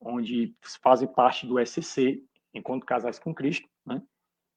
onde 0.00 0.54
fazem 0.82 1.06
parte 1.06 1.46
do 1.46 1.64
SCC, 1.64 2.22
Encontro 2.54 2.86
Casais 2.86 3.18
com 3.18 3.34
Cristo, 3.34 3.68
né, 3.84 4.02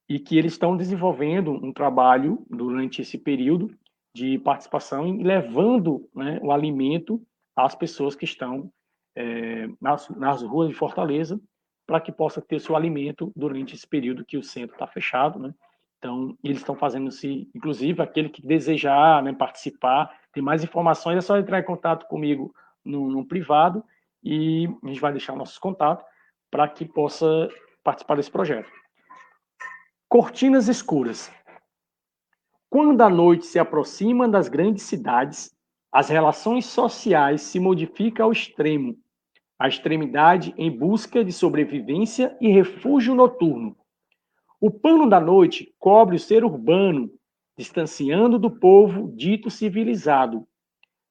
e 0.08 0.18
que 0.18 0.38
eles 0.38 0.54
estão 0.54 0.78
desenvolvendo 0.78 1.52
um 1.52 1.74
trabalho 1.74 2.46
durante 2.50 3.02
esse 3.02 3.18
período 3.18 3.78
de 4.16 4.40
participação 4.40 5.08
e 5.08 5.24
levando 5.24 6.10
né, 6.16 6.40
o 6.42 6.52
alimento 6.52 7.22
às 7.56 7.76
pessoas 7.76 8.16
que 8.16 8.24
estão 8.24 8.72
é, 9.16 9.68
nas, 9.82 10.10
nas 10.10 10.42
ruas 10.42 10.70
de 10.70 10.76
Fortaleza, 10.76 11.40
para 11.86 12.00
que 12.00 12.12
possa 12.12 12.42
ter 12.42 12.60
seu 12.60 12.76
alimento 12.76 13.32
durante 13.36 13.76
esse 13.76 13.86
período 13.86 14.26
que 14.26 14.38
o 14.38 14.44
centro 14.44 14.74
está 14.76 14.88
fechado, 14.88 15.38
né? 15.38 15.54
Então, 15.98 16.38
eles 16.44 16.58
estão 16.58 16.76
fazendo-se, 16.76 17.50
inclusive, 17.54 18.02
aquele 18.02 18.30
que 18.30 18.46
desejar 18.46 19.24
né, 19.24 19.34
participar, 19.34 20.12
tem 20.32 20.44
mais 20.44 20.64
informações, 20.64 21.18
é 21.18 21.22
só 21.22 21.38
entrar 21.38 21.60
em 21.60 21.64
contato 21.64 22.08
comigo 22.08 22.54
no, 22.86 23.10
no 23.10 23.26
privado 23.26 23.84
e 24.24 24.68
a 24.84 24.88
gente 24.88 25.00
vai 25.00 25.12
deixar 25.12 25.36
nossos 25.36 25.58
contatos 25.58 26.06
para 26.50 26.68
que 26.68 26.86
possa 26.86 27.50
participar 27.84 28.16
desse 28.16 28.32
projeto. 28.32 28.72
Cortinas 30.08 30.68
escuras. 30.68 31.32
Quando 32.70 33.02
a 33.02 33.10
noite 33.10 33.46
se 33.46 33.60
aproxima 33.60 34.28
das 34.28 34.48
grandes 34.48 34.84
cidades, 34.84 35.56
as 35.92 36.10
relações 36.10 36.66
sociais 36.66 37.42
se 37.42 37.60
modificam 37.60 38.26
ao 38.26 38.32
extremo 38.32 38.98
a 39.58 39.68
extremidade 39.68 40.54
em 40.58 40.70
busca 40.70 41.24
de 41.24 41.32
sobrevivência 41.32 42.38
e 42.42 42.50
refúgio 42.50 43.16
noturno. 43.16 43.76
O 44.60 44.70
pano 44.70 45.10
da 45.10 45.20
noite 45.20 45.74
cobre 45.80 46.18
o 46.18 46.20
ser 46.20 46.44
urbano, 46.44 47.10
distanciando 47.58 48.38
do 48.38 48.52
povo 48.52 49.14
dito 49.16 49.50
civilizado, 49.50 50.46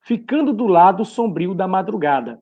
ficando 0.05 0.53
do 0.53 0.67
lado 0.67 1.05
sombrio 1.05 1.55
da 1.55 1.67
madrugada. 1.67 2.39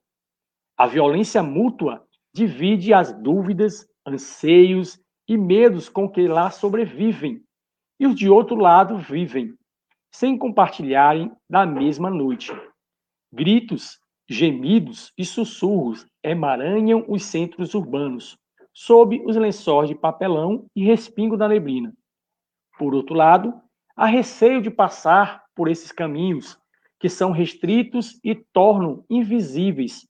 A 0.76 0.87
violência 0.87 1.42
mútua 1.42 2.04
divide 2.35 2.92
as 2.92 3.12
dúvidas, 3.12 3.87
anseios 4.07 5.00
e 5.28 5.37
medos 5.37 5.88
com 5.88 6.09
que 6.09 6.26
lá 6.26 6.50
sobrevivem, 6.50 7.42
e 8.00 8.07
os 8.07 8.14
de 8.16 8.28
outro 8.28 8.57
lado 8.57 8.99
vivem, 8.99 9.54
sem 10.11 10.37
compartilharem 10.37 11.31
da 11.49 11.64
mesma 11.64 12.11
noite. 12.11 12.52
Gritos 13.33 14.02
Gemidos 14.28 15.12
e 15.19 15.25
sussurros 15.25 16.07
emaranham 16.23 17.04
os 17.07 17.25
centros 17.25 17.75
urbanos. 17.75 18.38
sob 18.75 19.23
os 19.26 19.37
lençóis 19.37 19.90
de 19.90 19.95
papelão 19.95 20.64
e 20.75 20.83
respingo 20.83 21.37
da 21.37 21.47
neblina. 21.47 21.92
Por 22.78 22.95
outro 22.95 23.14
lado, 23.14 23.52
há 23.95 24.07
receio 24.07 24.62
de 24.62 24.71
passar 24.71 25.45
por 25.54 25.69
esses 25.69 25.92
caminhos 25.92 26.59
que 27.02 27.09
são 27.09 27.32
restritos 27.32 28.21
e 28.23 28.32
tornam 28.32 29.04
invisíveis, 29.11 30.09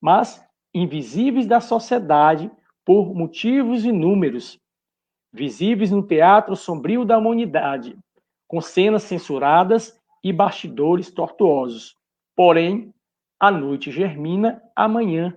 mas 0.00 0.40
invisíveis 0.72 1.48
da 1.48 1.60
sociedade 1.60 2.48
por 2.84 3.12
motivos 3.12 3.84
inúmeros, 3.84 4.56
visíveis 5.32 5.90
no 5.90 6.00
teatro 6.06 6.54
sombrio 6.54 7.04
da 7.04 7.18
humanidade, 7.18 7.98
com 8.46 8.60
cenas 8.60 9.02
censuradas 9.02 10.00
e 10.22 10.32
bastidores 10.32 11.10
tortuosos. 11.10 11.96
Porém, 12.36 12.94
a 13.40 13.50
noite 13.50 13.90
germina 13.90 14.62
amanhã 14.76 15.36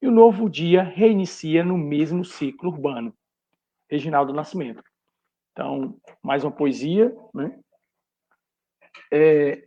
e 0.00 0.06
o 0.06 0.12
novo 0.12 0.48
dia 0.48 0.80
reinicia 0.80 1.64
no 1.64 1.76
mesmo 1.76 2.24
ciclo 2.24 2.70
urbano. 2.70 3.12
Reginaldo 3.90 4.32
Nascimento. 4.32 4.84
Então, 5.50 5.96
mais 6.22 6.44
uma 6.44 6.52
poesia, 6.52 7.12
né? 7.34 7.58
É, 9.12 9.66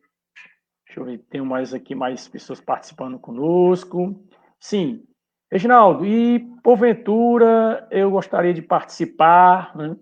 deixa 0.93 0.99
eu 0.99 1.05
ver, 1.05 1.17
tem 1.29 1.41
mais 1.41 1.73
aqui 1.73 1.95
mais 1.95 2.27
pessoas 2.27 2.61
participando 2.61 3.17
conosco. 3.17 4.23
Sim, 4.59 5.03
Reginaldo, 5.51 6.05
e 6.05 6.39
porventura 6.63 7.87
eu 7.89 8.11
gostaria 8.11 8.53
de 8.53 8.61
participar, 8.61 9.75
né? 9.75 9.97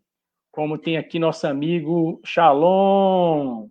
como 0.51 0.77
tem 0.77 0.97
aqui 0.97 1.17
nosso 1.17 1.47
amigo 1.47 2.19
Shalom. 2.25 3.69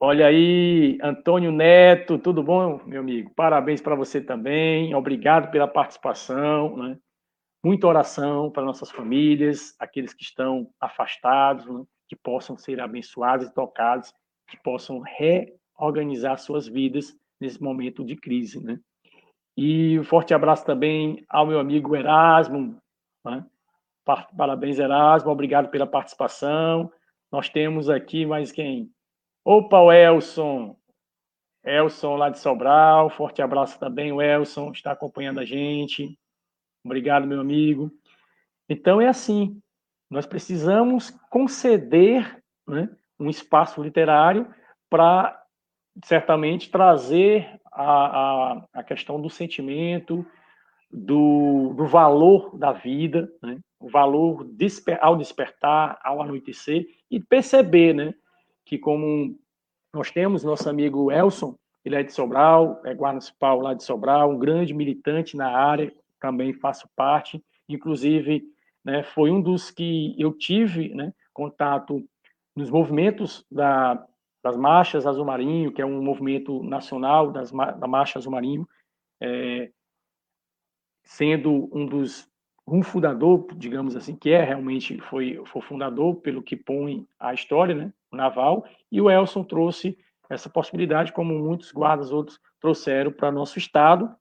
Olha 0.00 0.26
aí, 0.26 0.98
Antônio 1.02 1.50
Neto, 1.50 2.18
tudo 2.18 2.42
bom, 2.42 2.80
meu 2.84 3.00
amigo? 3.00 3.32
Parabéns 3.34 3.80
para 3.80 3.94
você 3.94 4.20
também, 4.20 4.94
obrigado 4.94 5.50
pela 5.50 5.68
participação, 5.68 6.76
né? 6.76 6.98
Muita 7.64 7.86
oração 7.86 8.50
para 8.50 8.64
nossas 8.64 8.90
famílias, 8.90 9.74
aqueles 9.78 10.12
que 10.12 10.24
estão 10.24 10.68
afastados, 10.80 11.64
né? 11.66 11.84
que 12.08 12.16
possam 12.16 12.58
ser 12.58 12.80
abençoados 12.80 13.46
e 13.46 13.54
tocados, 13.54 14.12
que 14.52 14.62
possam 14.62 15.00
reorganizar 15.00 16.38
suas 16.38 16.68
vidas 16.68 17.16
nesse 17.40 17.60
momento 17.60 18.04
de 18.04 18.14
crise, 18.14 18.62
né? 18.62 18.78
E 19.56 19.98
um 19.98 20.04
forte 20.04 20.34
abraço 20.34 20.64
também 20.64 21.24
ao 21.28 21.46
meu 21.46 21.58
amigo 21.58 21.96
Erasmo. 21.96 22.78
Né? 23.24 23.44
Parabéns, 24.36 24.78
Erasmo. 24.78 25.30
Obrigado 25.30 25.70
pela 25.70 25.86
participação. 25.86 26.92
Nós 27.30 27.48
temos 27.48 27.88
aqui 27.88 28.26
mais 28.26 28.52
quem? 28.52 28.90
Opa, 29.44 29.80
o 29.80 29.90
Elson. 29.90 30.76
Elson 31.64 32.16
lá 32.16 32.28
de 32.28 32.38
Sobral. 32.38 33.10
Forte 33.10 33.42
abraço 33.42 33.78
também. 33.78 34.12
O 34.12 34.20
Elson 34.20 34.70
está 34.70 34.92
acompanhando 34.92 35.40
a 35.40 35.44
gente. 35.44 36.18
Obrigado, 36.84 37.26
meu 37.26 37.40
amigo. 37.40 37.90
Então 38.68 39.00
é 39.00 39.08
assim. 39.08 39.60
Nós 40.10 40.26
precisamos 40.26 41.10
conceder 41.30 42.42
né, 42.66 42.88
um 43.22 43.30
espaço 43.30 43.82
literário 43.82 44.46
para 44.90 45.40
certamente 46.04 46.70
trazer 46.70 47.60
a, 47.70 47.84
a, 47.84 48.64
a 48.74 48.82
questão 48.82 49.20
do 49.20 49.30
sentimento, 49.30 50.26
do, 50.90 51.72
do 51.74 51.86
valor 51.86 52.56
da 52.58 52.72
vida, 52.72 53.30
né? 53.42 53.58
o 53.80 53.88
valor 53.88 54.44
desper, 54.44 54.98
ao 55.00 55.16
despertar, 55.16 55.98
ao 56.02 56.20
anoitecer, 56.20 56.86
e 57.10 57.18
perceber 57.18 57.94
né, 57.94 58.14
que, 58.64 58.78
como 58.78 59.38
nós 59.92 60.10
temos 60.10 60.44
nosso 60.44 60.68
amigo 60.68 61.10
Elson, 61.10 61.56
ele 61.84 61.96
é 61.96 62.02
de 62.02 62.12
Sobral, 62.12 62.80
é 62.84 62.94
guarda 62.94 63.14
municipal 63.14 63.60
lá 63.60 63.74
de 63.74 63.82
Sobral, 63.82 64.30
um 64.30 64.38
grande 64.38 64.72
militante 64.72 65.36
na 65.36 65.48
área, 65.48 65.92
também 66.20 66.52
faço 66.52 66.88
parte, 66.94 67.42
inclusive 67.68 68.44
né, 68.84 69.02
foi 69.02 69.30
um 69.30 69.40
dos 69.40 69.70
que 69.70 70.14
eu 70.18 70.32
tive 70.32 70.94
né, 70.94 71.12
contato 71.32 72.04
nos 72.54 72.70
movimentos 72.70 73.44
da, 73.50 74.04
das 74.42 74.56
Marchas 74.56 75.06
Azul 75.06 75.24
Marinho, 75.24 75.72
que 75.72 75.80
é 75.80 75.86
um 75.86 76.02
movimento 76.02 76.62
nacional 76.62 77.30
das, 77.30 77.50
da 77.50 77.86
Marcha 77.86 78.18
Azul 78.18 78.32
Marinho, 78.32 78.68
é, 79.20 79.70
sendo 81.04 81.68
um 81.72 81.86
dos 81.86 82.30
um 82.66 82.82
fundador, 82.82 83.46
digamos 83.56 83.96
assim, 83.96 84.14
que 84.14 84.30
é 84.30 84.42
realmente 84.42 85.00
foi, 85.00 85.40
foi 85.46 85.62
fundador 85.62 86.16
pelo 86.16 86.42
que 86.42 86.56
põe 86.56 87.06
a 87.18 87.34
história, 87.34 87.74
né, 87.74 87.92
o 88.10 88.16
naval, 88.16 88.64
e 88.90 89.00
o 89.00 89.10
Elson 89.10 89.42
trouxe 89.42 89.98
essa 90.30 90.48
possibilidade, 90.48 91.12
como 91.12 91.38
muitos 91.38 91.72
guardas 91.72 92.12
outros 92.12 92.40
trouxeram 92.60 93.12
para 93.12 93.32
nosso 93.32 93.58
estado. 93.58 94.14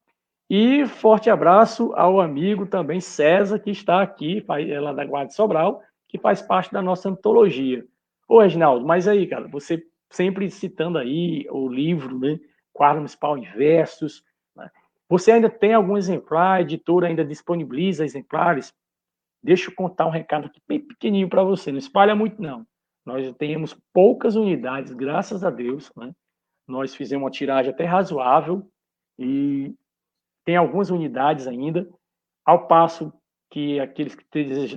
E 0.49 0.85
forte 0.85 1.29
abraço 1.29 1.93
ao 1.95 2.19
amigo 2.19 2.65
também 2.65 2.99
César, 2.99 3.59
que 3.59 3.69
está 3.69 4.01
aqui, 4.01 4.43
ela 4.69 4.93
da 4.93 5.05
Guarda 5.05 5.27
de 5.27 5.35
Sobral, 5.35 5.81
que 6.09 6.17
faz 6.17 6.41
parte 6.41 6.73
da 6.73 6.81
nossa 6.81 7.09
antologia. 7.09 7.85
Ô, 8.31 8.39
Reginaldo, 8.39 8.85
mas 8.85 9.09
aí, 9.09 9.27
cara, 9.27 9.45
você 9.49 9.85
sempre 10.09 10.49
citando 10.49 10.97
aí 10.97 11.45
o 11.49 11.67
livro, 11.67 12.17
né? 12.17 12.39
Quadro 12.71 12.99
Municipal 12.99 13.37
em 13.37 13.43
Versos. 13.51 14.23
Né? 14.55 14.71
Você 15.09 15.33
ainda 15.33 15.49
tem 15.49 15.73
algum 15.73 15.97
exemplar, 15.97 16.59
a 16.59 16.61
editora 16.61 17.07
ainda 17.07 17.25
disponibiliza 17.25 18.05
exemplares? 18.05 18.73
Deixa 19.43 19.69
eu 19.69 19.75
contar 19.75 20.05
um 20.05 20.09
recado 20.09 20.45
aqui 20.45 20.61
bem 20.65 20.79
pequenininho 20.79 21.27
para 21.27 21.43
você, 21.43 21.73
não 21.73 21.77
espalha 21.77 22.15
muito 22.15 22.41
não. 22.41 22.65
Nós 23.05 23.29
temos 23.33 23.75
poucas 23.93 24.37
unidades, 24.37 24.93
graças 24.93 25.43
a 25.43 25.49
Deus, 25.49 25.91
né? 25.97 26.13
Nós 26.65 26.95
fizemos 26.95 27.25
uma 27.25 27.31
tiragem 27.31 27.73
até 27.73 27.83
razoável 27.83 28.65
e 29.19 29.75
tem 30.45 30.55
algumas 30.55 30.89
unidades 30.89 31.47
ainda, 31.47 31.85
ao 32.45 32.65
passo 32.65 33.11
que 33.49 33.77
aqueles 33.77 34.15
que 34.15 34.23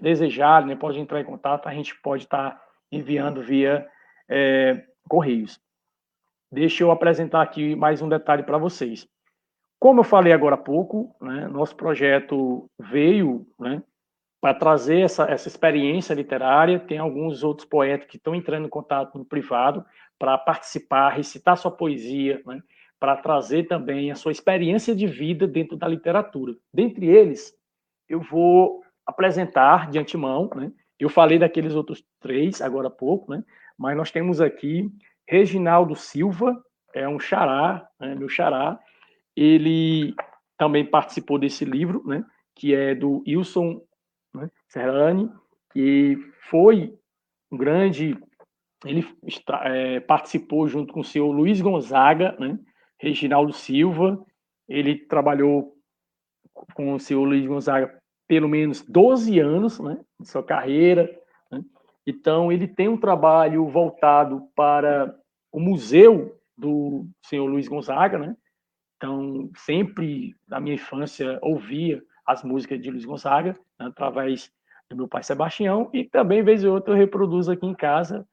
desejarem 0.01 0.71
né, 0.71 0.75
podem 0.75 1.03
entrar 1.03 1.21
em 1.21 1.25
contato, 1.25 1.69
a 1.69 1.73
gente 1.73 1.95
pode 2.03 2.25
estar 2.25 2.51
tá 2.51 2.65
enviando 2.95 3.43
via 3.43 3.87
é, 4.29 4.85
Correios. 5.09 5.61
Deixa 6.51 6.83
eu 6.85 6.91
apresentar 6.91 7.43
aqui 7.43 7.75
mais 7.75 8.01
um 8.01 8.09
detalhe 8.09 8.43
para 8.43 8.59
vocês. 8.59 9.09
Como 9.79 10.01
eu 10.01 10.05
falei 10.05 10.33
agora 10.33 10.55
há 10.55 10.59
pouco, 10.59 11.15
né, 11.21 11.49
nosso 11.49 11.77
projeto 11.77 12.71
veio 12.79 13.47
né, 13.59 13.83
para 14.41 14.55
trazer 14.55 15.01
essa, 15.01 15.25
essa 15.25 15.49
experiência 15.49 16.15
literária. 16.15 16.79
Tem 16.79 16.99
alguns 16.99 17.43
outros 17.43 17.69
poetas 17.69 18.07
que 18.07 18.17
estão 18.17 18.35
entrando 18.35 18.67
em 18.67 18.71
contato 18.71 19.19
no 19.19 19.25
privado 19.25 19.85
para 20.19 20.39
participar, 20.39 21.11
recitar 21.11 21.57
sua 21.57 21.71
poesia, 21.71 22.41
né, 22.47 22.63
para 22.99 23.17
trazer 23.17 23.65
também 23.65 24.11
a 24.11 24.15
sua 24.15 24.33
experiência 24.33 24.95
de 24.95 25.07
vida 25.07 25.47
dentro 25.47 25.77
da 25.77 25.89
literatura. 25.89 26.55
Dentre 26.73 27.07
eles, 27.07 27.53
eu 28.09 28.21
vou 28.21 28.83
apresentar 29.05 29.91
de 29.91 29.99
antemão, 29.99 30.49
né, 30.55 30.73
eu 30.99 31.09
falei 31.09 31.39
daqueles 31.39 31.75
outros 31.75 32.05
três 32.21 32.61
agora 32.61 32.89
há 32.89 32.91
pouco, 32.91 33.33
né, 33.33 33.45
mas 33.77 33.97
nós 33.97 34.11
temos 34.11 34.41
aqui 34.41 34.91
Reginaldo 35.29 35.97
Silva, 35.97 36.63
é 36.95 37.09
um 37.09 37.19
xará, 37.19 37.87
né, 37.99 38.15
meu 38.15 38.29
xará, 38.29 38.79
ele 39.37 40.15
também 40.57 40.85
participou 40.85 41.39
desse 41.39 41.65
livro, 41.65 42.03
né, 42.07 42.25
que 42.55 42.75
é 42.75 42.95
do 42.95 43.23
Wilson 43.27 43.81
né, 44.33 44.49
Serrani, 44.69 45.31
que 45.73 46.17
foi 46.49 46.95
um 47.51 47.57
grande, 47.57 48.17
ele 48.85 49.07
está, 49.27 49.63
é, 49.67 49.99
participou 50.01 50.69
junto 50.69 50.93
com 50.93 51.01
o 51.01 51.05
senhor 51.05 51.31
Luiz 51.33 51.61
Gonzaga, 51.61 52.37
né, 52.39 52.59
Reginaldo 52.99 53.53
Silva, 53.53 54.25
ele 54.69 54.97
trabalhou 54.97 55.75
com 56.75 56.95
o 56.95 57.01
senhor 57.01 57.25
Luiz 57.25 57.45
Gonzaga 57.47 58.01
pelo 58.27 58.49
menos 58.49 58.83
12 58.83 59.39
anos, 59.39 59.79
né, 59.81 59.99
de 60.19 60.29
sua 60.29 60.43
carreira, 60.43 61.11
então, 62.07 62.53
ele 62.53 62.69
tem 62.69 62.89
um 62.89 62.99
trabalho 62.99 63.67
voltado 63.69 64.47
para 64.55 65.15
o 65.51 65.59
museu 65.59 66.39
do 66.57 67.07
senhor 67.23 67.47
Luiz 67.47 67.67
Gonzaga, 67.67 68.19
né? 68.19 68.37
Então, 68.97 69.51
sempre, 69.57 70.35
na 70.47 70.61
minha 70.61 70.75
infância, 70.75 71.39
ouvia 71.43 72.03
as 72.27 72.43
músicas 72.43 72.81
de 72.81 72.91
Luiz 72.91 73.05
Gonzaga, 73.05 73.53
né, 73.79 73.87
através 73.87 74.51
do 74.89 74.97
meu 74.97 75.09
pai 75.09 75.23
Sebastião, 75.23 75.91
e 75.93 76.05
também, 76.05 76.43
vez 76.43 76.65
ou 76.65 76.75
outra, 76.75 76.93
eu 76.93 76.99
reproduzo 76.99 77.51
aqui 77.51 77.67
em 77.67 77.75
casa, 77.75 78.27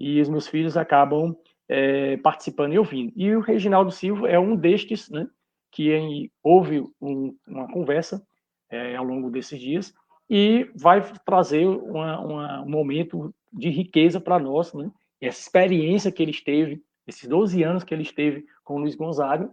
e 0.00 0.20
os 0.20 0.28
meus 0.28 0.46
filhos 0.46 0.76
acabam 0.76 1.36
é, 1.68 2.16
participando 2.18 2.72
e 2.72 2.78
ouvindo. 2.78 3.12
E 3.14 3.34
o 3.34 3.40
Reginaldo 3.40 3.90
Silva 3.90 4.28
é 4.28 4.38
um 4.38 4.56
destes, 4.56 5.10
né, 5.10 5.28
que 5.70 6.30
houve 6.42 6.80
um, 7.00 7.36
uma 7.46 7.70
conversa 7.70 8.22
é, 8.70 8.96
ao 8.96 9.04
longo 9.04 9.30
desses 9.30 9.58
dias, 9.60 9.94
e 10.28 10.70
vai 10.76 11.02
trazer 11.24 11.66
uma, 11.66 12.20
uma, 12.20 12.62
um 12.62 12.68
momento 12.68 13.34
de 13.52 13.70
riqueza 13.70 14.20
para 14.20 14.38
nós, 14.38 14.72
né? 14.74 14.90
essa 15.20 15.40
experiência 15.40 16.12
que 16.12 16.22
ele 16.22 16.30
esteve, 16.30 16.82
esses 17.06 17.28
12 17.28 17.62
anos 17.62 17.84
que 17.84 17.94
ele 17.94 18.02
esteve 18.02 18.44
com 18.62 18.74
o 18.74 18.78
Luiz 18.78 18.94
Gonzaga, 18.94 19.50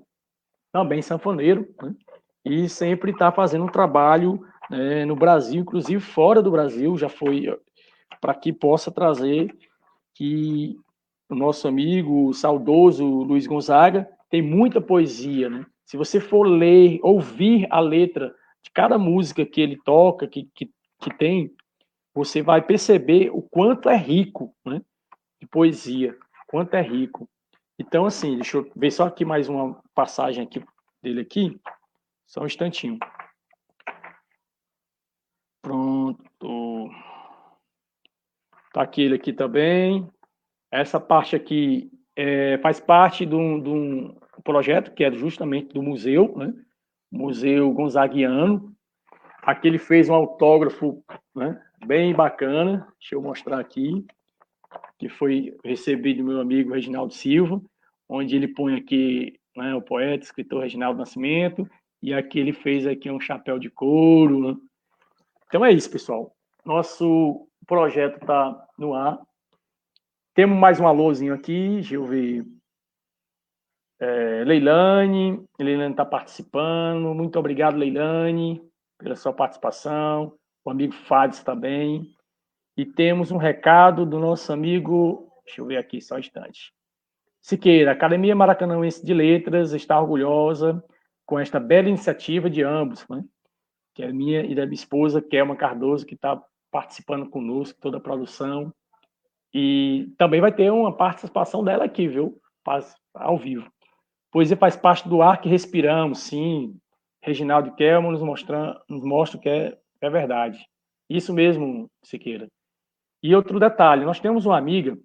também 0.72 1.02
sanfoneiro, 1.02 1.74
né? 1.82 1.96
e 2.44 2.68
sempre 2.68 3.12
está 3.12 3.32
fazendo 3.32 3.64
um 3.64 3.72
trabalho 3.72 4.46
né, 4.70 5.06
no 5.06 5.16
Brasil, 5.16 5.62
inclusive 5.62 6.02
fora 6.02 6.42
do 6.42 6.52
Brasil, 6.52 6.98
já 6.98 7.10
foi 7.10 7.58
para 8.20 8.34
que 8.34 8.52
possa 8.52 8.92
trazer 8.92 9.56
que 10.14 10.78
o 11.30 11.36
nosso 11.36 11.68
amigo 11.68 12.34
saudoso 12.34 13.06
Luiz 13.06 13.48
Gonzaga 13.48 14.08
tem 14.30 14.42
muita 14.42 14.82
poesia, 14.82 15.50
né? 15.50 15.66
Se 15.86 15.98
você 15.98 16.20
for 16.20 16.44
ler, 16.44 17.00
ouvir 17.04 17.68
a 17.70 17.80
letra 17.80 18.34
de 18.66 18.72
cada 18.72 18.98
música 18.98 19.46
que 19.46 19.62
ele 19.62 19.78
toca, 19.78 20.28
que, 20.28 20.50
que, 20.56 20.72
que 21.00 21.14
tem, 21.16 21.56
você 22.12 22.42
vai 22.42 22.64
perceber 22.64 23.30
o 23.30 23.42
quanto 23.42 23.90
é 23.90 23.96
rico, 23.96 24.56
né? 24.66 24.82
De 25.40 25.46
poesia, 25.46 26.18
quanto 26.48 26.74
é 26.74 26.82
rico. 26.82 27.30
Então, 27.78 28.06
assim, 28.06 28.36
deixa 28.36 28.58
eu 28.58 28.72
ver 28.76 28.92
só 28.92 29.06
aqui 29.06 29.24
mais 29.24 29.48
uma 29.48 29.80
passagem 29.94 30.44
aqui 30.44 30.64
dele 31.02 31.22
aqui, 31.22 31.62
só 32.26 32.42
um 32.42 32.48
instantinho. 32.48 32.98
Pronto. 35.62 36.90
Tá 38.74 38.82
aqui 38.82 39.04
ele 39.04 39.16
aqui 39.16 39.32
também. 39.32 40.10
Essa 40.72 41.00
parte 41.00 41.36
aqui 41.36 41.92
é, 42.16 42.58
faz 42.60 42.80
parte 42.80 43.28
de 43.28 43.36
um, 43.36 43.62
de 43.62 43.70
um, 43.70 44.16
projeto 44.44 44.92
que 44.94 45.04
é 45.04 45.12
justamente 45.12 45.74
do 45.74 45.84
museu, 45.84 46.36
né? 46.36 46.54
Museu 47.16 47.72
Gonzaguiano. 47.72 48.76
Aqui 49.42 49.68
ele 49.70 49.78
fez 49.78 50.10
um 50.10 50.14
autógrafo 50.14 51.02
né? 51.34 51.62
bem 51.86 52.14
bacana. 52.14 52.88
Deixa 53.00 53.16
eu 53.16 53.22
mostrar 53.22 53.60
aqui. 53.60 54.06
Que 55.00 55.08
foi 55.08 55.56
recebido 55.64 56.18
do 56.18 56.28
meu 56.30 56.42
amigo 56.42 56.74
Reginaldo 56.74 57.14
Silva, 57.14 57.62
onde 58.10 58.36
ele 58.36 58.50
põe 58.50 58.76
aqui 58.76 59.40
né, 59.56 59.74
o 59.74 59.82
poeta, 59.82 60.24
escritor 60.24 60.64
Reginaldo 60.64 61.00
Nascimento, 61.00 61.70
e 62.02 62.14
aqui 62.14 62.40
ele 62.40 62.52
fez 62.52 62.86
aqui 62.86 63.10
um 63.10 63.20
chapéu 63.20 63.58
de 63.58 63.70
couro. 63.70 64.52
Né? 64.52 64.58
Então 65.48 65.64
é 65.66 65.72
isso, 65.72 65.90
pessoal. 65.90 66.36
Nosso 66.66 67.48
projeto 67.66 68.22
está 68.22 68.68
no 68.78 68.94
ar. 68.94 69.20
Temos 70.34 70.58
mais 70.58 70.80
um 70.80 70.88
alôzinho 70.88 71.34
aqui, 71.34 71.76
deixa 71.76 71.96
eu 71.96 72.06
ver. 72.06 72.46
É, 74.00 74.44
Leilane, 74.44 75.44
Leilane 75.60 75.92
está 75.92 76.06
participando. 76.06 77.14
Muito 77.14 77.40
obrigado, 77.40 77.78
Leilane, 77.78 78.62
pela 78.98 79.16
sua 79.16 79.34
participação. 79.34 80.34
O 80.64 80.70
amigo 80.70 80.94
Fades 80.94 81.44
também. 81.44 82.14
E 82.78 82.86
temos 82.86 83.32
um 83.32 83.38
recado 83.38 84.06
do 84.06 84.20
nosso 84.20 84.52
amigo, 84.52 85.32
deixa 85.46 85.62
eu 85.62 85.66
ver 85.66 85.78
aqui 85.78 86.02
só 86.02 86.16
um 86.16 86.20
instante. 86.20 86.74
Siqueira, 87.42 87.92
Academia 87.92 88.36
Maracanãense 88.36 89.06
de 89.06 89.14
Letras 89.14 89.72
está 89.72 90.00
orgulhosa 90.00 90.84
com 91.26 91.40
esta 91.40 91.60
bela 91.60 91.88
iniciativa 91.88 92.50
de 92.50 92.64
ambos, 92.64 93.08
né? 93.08 93.24
que 93.94 94.04
é 94.04 94.12
minha 94.12 94.42
e 94.42 94.54
da 94.54 94.66
minha 94.66 94.76
esposa, 94.76 95.22
Kelma 95.22 95.56
Cardoso, 95.56 96.06
que 96.06 96.16
está 96.16 96.42
participando 96.70 97.30
conosco, 97.30 97.80
toda 97.80 97.98
a 97.98 98.02
produção. 98.02 98.74
E 99.54 100.14
também 100.18 100.42
vai 100.42 100.54
ter 100.54 100.70
uma 100.70 100.96
participação 100.96 101.64
dela 101.64 101.86
aqui, 101.86 102.08
viu? 102.08 102.38
Ao 103.14 103.38
vivo. 103.38 103.72
Poesia 104.36 104.58
faz 104.58 104.76
parte 104.76 105.08
do 105.08 105.22
ar 105.22 105.40
que 105.40 105.48
respiramos, 105.48 106.24
sim. 106.24 106.78
Reginaldo 107.24 107.74
Kelman 107.74 108.12
nos, 108.12 108.22
mostrando, 108.22 108.78
nos 108.90 109.02
mostra 109.02 109.40
que 109.40 109.48
é, 109.48 109.80
é 110.02 110.10
verdade. 110.10 110.60
Isso 111.10 111.34
mesmo, 111.34 111.90
Siqueira. 112.04 112.50
E 113.24 113.34
outro 113.34 113.62
detalhe, 113.62 114.04
nós 114.04 114.20
temos 114.20 114.46
uma 114.46 114.58
amiga 114.58 114.98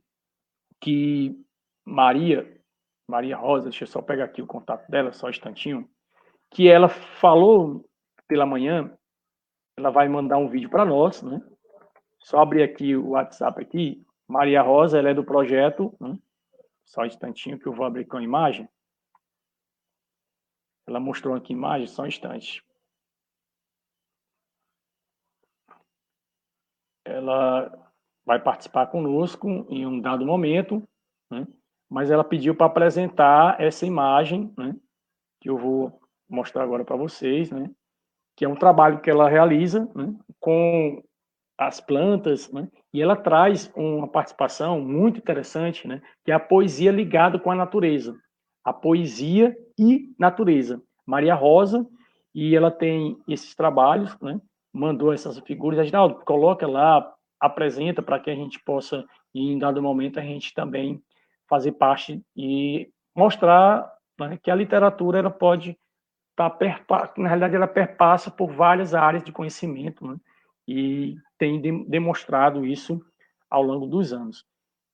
que, 0.80 1.32
Maria, 1.84 2.60
Maria 3.08 3.36
Rosa, 3.36 3.68
deixa 3.68 3.84
eu 3.84 3.86
só 3.86 4.02
pegar 4.02 4.24
aqui 4.24 4.42
o 4.42 4.48
contato 4.48 4.90
dela, 4.90 5.12
só 5.12 5.28
um 5.28 5.30
instantinho, 5.30 5.88
que 6.50 6.68
ela 6.68 6.88
falou 6.88 7.88
pela 8.26 8.44
manhã, 8.44 8.92
ela 9.78 9.90
vai 9.90 10.08
mandar 10.08 10.38
um 10.38 10.48
vídeo 10.48 10.68
para 10.68 10.84
nós, 10.84 11.22
né? 11.22 11.40
Só 12.18 12.40
abrir 12.40 12.64
aqui 12.64 12.96
o 12.96 13.10
WhatsApp 13.10 13.62
aqui. 13.62 14.04
Maria 14.26 14.60
Rosa, 14.60 14.98
ela 14.98 15.10
é 15.10 15.14
do 15.14 15.22
projeto, 15.22 15.96
né? 16.00 16.18
Só 16.84 17.02
um 17.02 17.06
instantinho 17.06 17.60
que 17.60 17.68
eu 17.68 17.72
vou 17.72 17.86
abrir 17.86 18.06
com 18.06 18.16
a 18.16 18.22
imagem. 18.24 18.68
Ela 20.90 20.98
mostrou 20.98 21.36
aqui 21.36 21.52
a 21.52 21.56
imagem, 21.56 21.86
só 21.86 22.02
um 22.02 22.06
instante. 22.06 22.64
Ela 27.04 27.72
vai 28.26 28.42
participar 28.42 28.88
conosco 28.88 29.48
em 29.70 29.86
um 29.86 30.00
dado 30.00 30.26
momento, 30.26 30.82
né? 31.30 31.46
mas 31.88 32.10
ela 32.10 32.24
pediu 32.24 32.56
para 32.56 32.66
apresentar 32.66 33.60
essa 33.60 33.86
imagem, 33.86 34.52
né? 34.58 34.74
que 35.40 35.48
eu 35.48 35.56
vou 35.56 36.00
mostrar 36.28 36.64
agora 36.64 36.84
para 36.84 36.96
vocês, 36.96 37.52
né? 37.52 37.70
que 38.36 38.44
é 38.44 38.48
um 38.48 38.56
trabalho 38.56 39.00
que 39.00 39.08
ela 39.08 39.28
realiza 39.28 39.88
né? 39.94 40.12
com 40.40 41.00
as 41.56 41.80
plantas, 41.80 42.50
né? 42.50 42.68
e 42.92 43.00
ela 43.00 43.14
traz 43.14 43.72
uma 43.76 44.08
participação 44.08 44.80
muito 44.80 45.18
interessante, 45.18 45.86
né? 45.86 46.02
que 46.24 46.32
é 46.32 46.34
a 46.34 46.40
poesia 46.40 46.90
ligada 46.90 47.38
com 47.38 47.52
a 47.52 47.54
natureza 47.54 48.20
a 48.64 48.72
poesia 48.72 49.56
e 49.78 50.12
natureza. 50.18 50.82
Maria 51.06 51.34
Rosa, 51.34 51.86
e 52.34 52.54
ela 52.54 52.70
tem 52.70 53.18
esses 53.26 53.54
trabalhos, 53.54 54.16
né? 54.20 54.40
mandou 54.72 55.12
essas 55.12 55.38
figuras, 55.40 55.80
Aginaldo, 55.80 56.24
coloca 56.24 56.66
lá, 56.66 57.12
apresenta 57.40 58.02
para 58.02 58.20
que 58.20 58.30
a 58.30 58.34
gente 58.34 58.62
possa, 58.62 59.04
em 59.34 59.58
dado 59.58 59.82
momento, 59.82 60.20
a 60.20 60.22
gente 60.22 60.54
também 60.54 61.02
fazer 61.48 61.72
parte 61.72 62.22
e 62.36 62.88
mostrar 63.16 63.90
né, 64.18 64.38
que 64.40 64.50
a 64.50 64.54
literatura 64.54 65.18
ela 65.18 65.30
pode 65.30 65.76
estar, 66.30 66.50
tá 66.50 67.12
na 67.16 67.28
realidade, 67.28 67.56
ela 67.56 67.66
perpassa 67.66 68.30
por 68.30 68.52
várias 68.52 68.94
áreas 68.94 69.24
de 69.24 69.32
conhecimento, 69.32 70.06
né? 70.06 70.16
e 70.68 71.16
tem 71.36 71.60
de, 71.60 71.84
demonstrado 71.86 72.64
isso 72.64 73.00
ao 73.50 73.62
longo 73.62 73.86
dos 73.86 74.12
anos. 74.12 74.44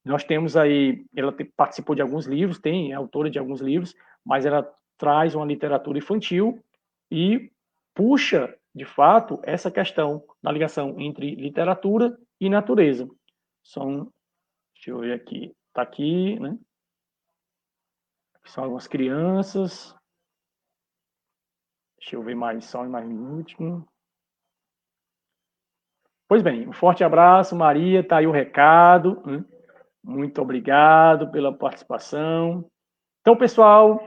Nós 0.07 0.23
temos 0.23 0.57
aí, 0.57 1.05
ela 1.17 1.35
participou 1.57 1.97
de 1.97 2.01
alguns 2.01 2.27
livros, 2.27 2.61
tem 2.61 2.93
é 2.93 2.95
autora 2.95 3.29
de 3.29 3.41
alguns 3.41 3.61
livros, 3.61 3.93
mas 4.25 4.47
ela 4.47 4.73
traz 4.97 5.35
uma 5.35 5.45
literatura 5.45 5.99
infantil 5.99 6.65
e 7.11 7.51
puxa, 7.93 8.57
de 8.73 8.85
fato, 8.85 9.41
essa 9.43 9.69
questão 9.69 10.23
da 10.41 10.53
ligação 10.53 11.01
entre 11.01 11.35
literatura 11.35 12.17
e 12.41 12.49
natureza. 12.49 13.09
São, 13.65 14.13
deixa 14.75 14.91
eu 14.91 15.01
ver 15.01 15.15
aqui, 15.15 15.53
está 15.69 15.83
aqui, 15.83 16.39
né? 16.39 16.57
São 18.45 18.63
algumas 18.63 18.87
crianças. 18.87 19.93
Deixa 21.99 22.15
eu 22.15 22.23
ver 22.23 22.37
mais, 22.37 22.65
só 22.65 22.85
mais 22.85 23.09
um 23.09 23.39
último. 23.39 23.89
Pois 26.29 26.45
bem, 26.45 26.69
um 26.69 26.73
forte 26.73 27.03
abraço, 27.03 27.57
Maria, 27.57 28.07
tá 28.07 28.19
aí 28.19 28.27
o 28.29 28.31
recado. 28.31 29.21
Né? 29.27 29.45
Muito 30.07 30.41
obrigado 30.41 31.33
pela 31.33 31.53
participação. 31.53 32.71
Então, 33.21 33.37
pessoal, 33.37 34.01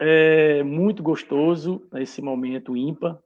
é 0.00 0.64
muito 0.64 1.00
gostoso 1.00 1.88
esse 1.94 2.20
momento 2.20 2.76
ímpar 2.76 3.20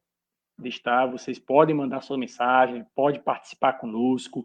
de 0.59 0.69
estar. 0.69 1.07
Vocês 1.07 1.39
podem 1.39 1.75
mandar 1.75 2.03
sua 2.03 2.19
mensagem, 2.19 2.85
pode 2.95 3.19
participar 3.21 3.79
conosco. 3.79 4.45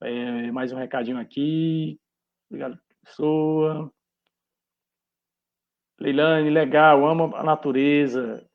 É, 0.00 0.50
mais 0.52 0.72
um 0.72 0.78
recadinho 0.78 1.18
aqui. 1.18 2.00
Obrigado, 2.48 2.80
pessoa. 3.04 3.92
Leilane, 6.00 6.48
legal, 6.48 7.06
amo 7.06 7.36
a 7.36 7.44
natureza. 7.44 8.48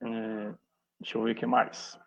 É, 0.00 0.54
deixa 1.00 1.18
eu 1.18 1.24
ver 1.24 1.32
o 1.32 1.34
que 1.34 1.46
mais. 1.46 1.98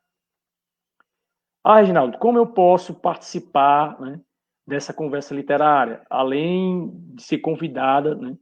Ah, 1.65 1.81
Reginaldo, 1.81 2.17
como 2.17 2.37
eu 2.37 2.47
posso 2.47 2.95
participar 2.95 3.99
né, 3.99 4.21
dessa 4.67 4.93
conversa 4.93 5.33
literária, 5.33 6.01
além 6.09 6.91
de 7.15 7.23
ser 7.23 7.37
convidada, 7.37 8.13
né, 8.15 8.37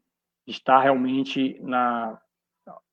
de 0.47 0.53
estar 0.53 0.79
realmente 0.79 1.59
na, 1.61 2.19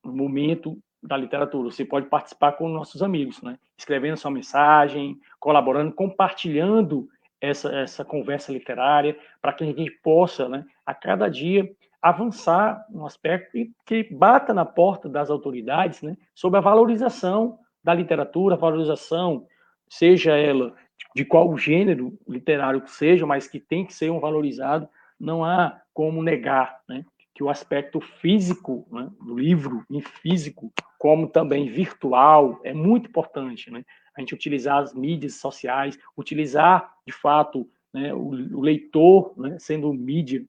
no 0.03 0.13
momento 0.13 0.77
da 1.01 1.17
literatura. 1.17 1.71
Você 1.71 1.83
pode 1.83 2.07
participar 2.07 2.53
com 2.53 2.69
nossos 2.69 3.01
amigos, 3.01 3.41
né, 3.41 3.57
escrevendo 3.77 4.17
sua 4.17 4.29
mensagem, 4.29 5.17
colaborando, 5.39 5.91
compartilhando 5.93 7.07
essa, 7.41 7.75
essa 7.75 8.05
conversa 8.05 8.51
literária, 8.51 9.17
para 9.41 9.51
que 9.51 9.63
a 9.63 9.67
gente 9.67 9.91
possa, 10.03 10.47
né, 10.47 10.63
a 10.85 10.93
cada 10.93 11.27
dia, 11.27 11.69
avançar 12.01 12.85
no 12.89 13.05
aspecto 13.05 13.57
que 13.85 14.03
bata 14.13 14.53
na 14.53 14.65
porta 14.65 15.09
das 15.09 15.29
autoridades 15.29 16.01
né, 16.01 16.15
sobre 16.35 16.59
a 16.59 16.61
valorização 16.61 17.57
da 17.83 17.93
literatura, 17.93 18.55
valorização, 18.55 19.47
seja 19.89 20.37
ela 20.37 20.73
de 21.15 21.23
qual 21.23 21.55
gênero 21.57 22.17
literário 22.27 22.81
que 22.81 22.91
seja, 22.91 23.25
mas 23.25 23.47
que 23.47 23.59
tem 23.59 23.85
que 23.85 23.93
ser 23.93 24.09
um 24.09 24.19
valorizado, 24.19 24.87
não 25.19 25.43
há 25.43 25.81
como 25.93 26.23
negar 26.23 26.79
né, 26.87 27.05
que 27.33 27.43
o 27.43 27.49
aspecto 27.49 27.99
físico 27.99 28.85
né, 28.91 29.09
do 29.21 29.37
livro, 29.37 29.85
em 29.89 30.01
físico, 30.01 30.71
como 30.99 31.27
também 31.27 31.69
virtual, 31.69 32.59
é 32.63 32.73
muito 32.73 33.09
importante. 33.09 33.71
Né? 33.71 33.83
A 34.15 34.21
gente 34.21 34.33
utilizar 34.33 34.77
as 34.77 34.93
mídias 34.93 35.35
sociais, 35.35 35.97
utilizar, 36.17 36.93
de 37.05 37.13
fato, 37.13 37.67
né, 37.93 38.13
o, 38.13 38.29
o, 38.29 38.61
leitor 38.61 39.33
né, 39.37 39.57
sendo 39.59 39.93
mídia 39.93 40.43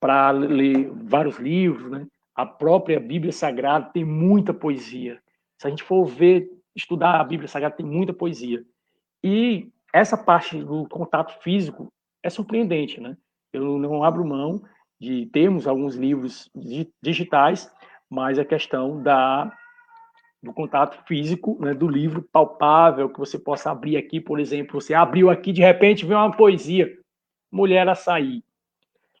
para 0.00 0.30
ler 0.30 0.90
vários 0.90 1.38
livros. 1.38 1.90
Né? 1.90 2.06
A 2.34 2.44
própria 2.44 2.98
Bíblia 2.98 3.32
Sagrada 3.32 3.90
tem 3.92 4.04
muita 4.04 4.52
poesia. 4.52 5.20
Se 5.58 5.66
a 5.66 5.70
gente 5.70 5.82
for 5.82 6.04
ver, 6.04 6.50
estudar 6.74 7.20
a 7.20 7.24
Bíblia 7.24 7.48
Sagrada, 7.48 7.76
tem 7.76 7.86
muita 7.86 8.12
poesia. 8.12 8.64
E 9.22 9.70
essa 9.92 10.16
parte 10.16 10.62
do 10.62 10.88
contato 10.88 11.40
físico 11.42 11.92
é 12.22 12.30
surpreendente, 12.30 13.00
né? 13.00 13.16
Eu 13.52 13.78
não 13.78 14.02
abro 14.02 14.24
mão 14.24 14.62
de 15.00 15.26
termos 15.26 15.66
alguns 15.66 15.96
livros 15.96 16.50
digitais, 17.02 17.70
mas 18.08 18.38
a 18.38 18.44
questão 18.44 19.02
da 19.02 19.52
do 20.42 20.52
contato 20.52 21.06
físico, 21.06 21.56
né, 21.60 21.72
do 21.72 21.86
livro 21.86 22.28
palpável, 22.32 23.08
que 23.08 23.18
você 23.18 23.38
possa 23.38 23.70
abrir 23.70 23.96
aqui, 23.96 24.20
por 24.20 24.40
exemplo, 24.40 24.80
você 24.80 24.92
abriu 24.92 25.30
aqui, 25.30 25.52
de 25.52 25.62
repente 25.62 26.04
vê 26.04 26.14
uma 26.14 26.36
poesia, 26.36 26.92
Mulher 27.50 27.88
Açaí. 27.88 28.42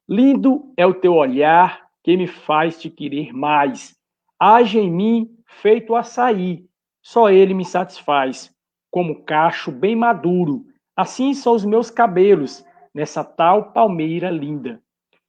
Lindo 0.08 0.72
é 0.76 0.84
o 0.84 0.92
teu 0.92 1.14
olhar 1.14 1.86
que 2.02 2.16
me 2.16 2.26
faz 2.26 2.80
te 2.80 2.90
querer 2.90 3.32
mais. 3.32 3.96
Age 4.38 4.80
em 4.80 4.90
mim 4.90 5.38
feito 5.46 5.94
açaí, 5.94 6.66
só 7.00 7.30
ele 7.30 7.54
me 7.54 7.64
satisfaz, 7.64 8.52
como 8.92 9.24
cacho 9.24 9.72
bem 9.72 9.96
maduro. 9.96 10.66
Assim 10.94 11.32
são 11.32 11.54
os 11.54 11.64
meus 11.64 11.90
cabelos, 11.90 12.62
nessa 12.94 13.24
tal 13.24 13.72
palmeira 13.72 14.30
linda. 14.30 14.80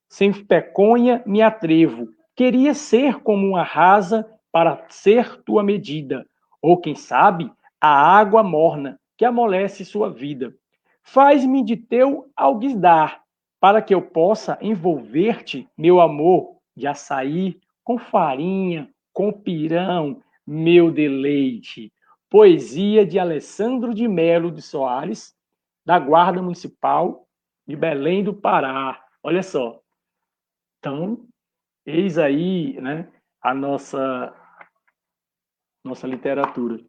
Sem 0.09 0.33
peconha 0.33 1.23
me 1.25 1.41
atrevo, 1.41 2.09
queria 2.35 2.73
ser 2.73 3.21
como 3.21 3.47
uma 3.47 3.63
rasa 3.63 4.29
para 4.51 4.85
ser 4.89 5.41
tua 5.43 5.63
medida, 5.63 6.27
ou 6.61 6.77
quem 6.77 6.93
sabe, 6.93 7.49
a 7.79 7.89
água 7.89 8.43
morna 8.43 8.99
que 9.17 9.23
amolece 9.23 9.85
sua 9.85 10.09
vida. 10.11 10.53
Faz-me 11.01 11.63
de 11.63 11.77
teu 11.77 12.29
alguidar, 12.35 13.23
para 13.61 13.81
que 13.81 13.95
eu 13.95 14.01
possa 14.01 14.57
envolver-te, 14.61 15.69
meu 15.77 16.01
amor, 16.01 16.57
de 16.75 16.85
açaí, 16.85 17.57
com 17.81 17.97
farinha, 17.97 18.89
com 19.13 19.31
pirão, 19.31 20.21
meu 20.45 20.91
deleite. 20.91 21.93
Poesia 22.33 23.05
de 23.05 23.19
Alessandro 23.19 23.93
de 23.93 24.07
Melo 24.07 24.51
de 24.51 24.59
Soares, 24.59 25.35
da 25.85 25.99
Guarda 25.99 26.41
Municipal 26.41 27.27
de 27.67 27.75
Belém 27.75 28.23
do 28.23 28.33
Pará. 28.33 29.05
Olha 29.21 29.43
só. 29.43 29.79
Então, 30.79 31.27
eis 31.85 32.17
aí, 32.17 32.75
né, 32.81 33.07
a 33.39 33.53
nossa 33.53 34.33
nossa 35.83 36.07
literatura. 36.07 36.83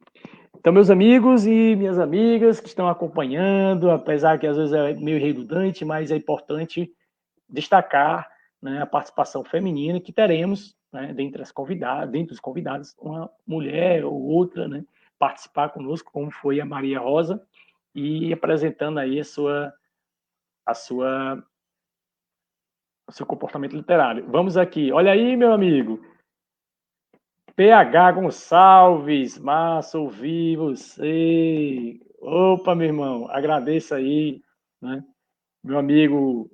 Então, 0.56 0.72
meus 0.72 0.88
amigos 0.88 1.44
e 1.44 1.76
minhas 1.76 1.98
amigas 1.98 2.58
que 2.58 2.68
estão 2.68 2.88
acompanhando, 2.88 3.90
apesar 3.90 4.38
que 4.38 4.46
às 4.46 4.56
vezes 4.56 4.72
é 4.72 4.94
meio 4.94 5.20
redundante, 5.20 5.84
mas 5.84 6.10
é 6.10 6.16
importante 6.16 6.90
destacar 7.46 8.30
né, 8.62 8.80
a 8.80 8.86
participação 8.86 9.44
feminina 9.44 10.00
que 10.00 10.10
teremos 10.10 10.74
né, 10.90 11.12
dentre 11.12 11.42
as 11.42 11.52
convidadas, 11.52 12.10
dentre 12.10 12.32
os 12.32 12.40
convidados, 12.40 12.94
uma 12.98 13.30
mulher 13.46 14.06
ou 14.06 14.22
outra, 14.22 14.66
né, 14.66 14.82
participar 15.18 15.70
conosco, 15.70 16.12
como 16.12 16.30
foi 16.30 16.60
a 16.60 16.64
Maria 16.64 17.00
Rosa, 17.00 17.46
e 17.94 18.32
apresentando 18.32 18.98
aí 18.98 19.20
a 19.20 19.24
sua, 19.24 19.72
a 20.66 20.74
sua, 20.74 21.42
o 23.08 23.12
seu 23.12 23.24
comportamento 23.24 23.76
literário. 23.76 24.26
Vamos 24.28 24.56
aqui, 24.56 24.92
olha 24.92 25.12
aí, 25.12 25.36
meu 25.36 25.52
amigo, 25.52 26.00
PH 27.56 28.12
Gonçalves, 28.12 29.38
massa, 29.38 29.98
ouvi 29.98 30.56
você. 30.56 32.00
Opa, 32.20 32.74
meu 32.74 32.88
irmão, 32.88 33.30
agradeço 33.30 33.94
aí, 33.94 34.42
né? 34.82 35.04
Meu 35.62 35.78
amigo 35.78 36.50